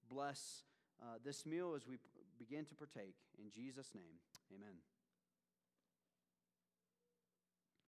bless 0.09 0.63
uh, 1.01 1.17
this 1.23 1.45
meal 1.45 1.73
as 1.75 1.87
we 1.87 1.97
begin 2.37 2.65
to 2.65 2.75
partake. 2.75 3.15
In 3.37 3.51
Jesus' 3.51 3.93
name, 3.95 4.19
amen. 4.53 4.75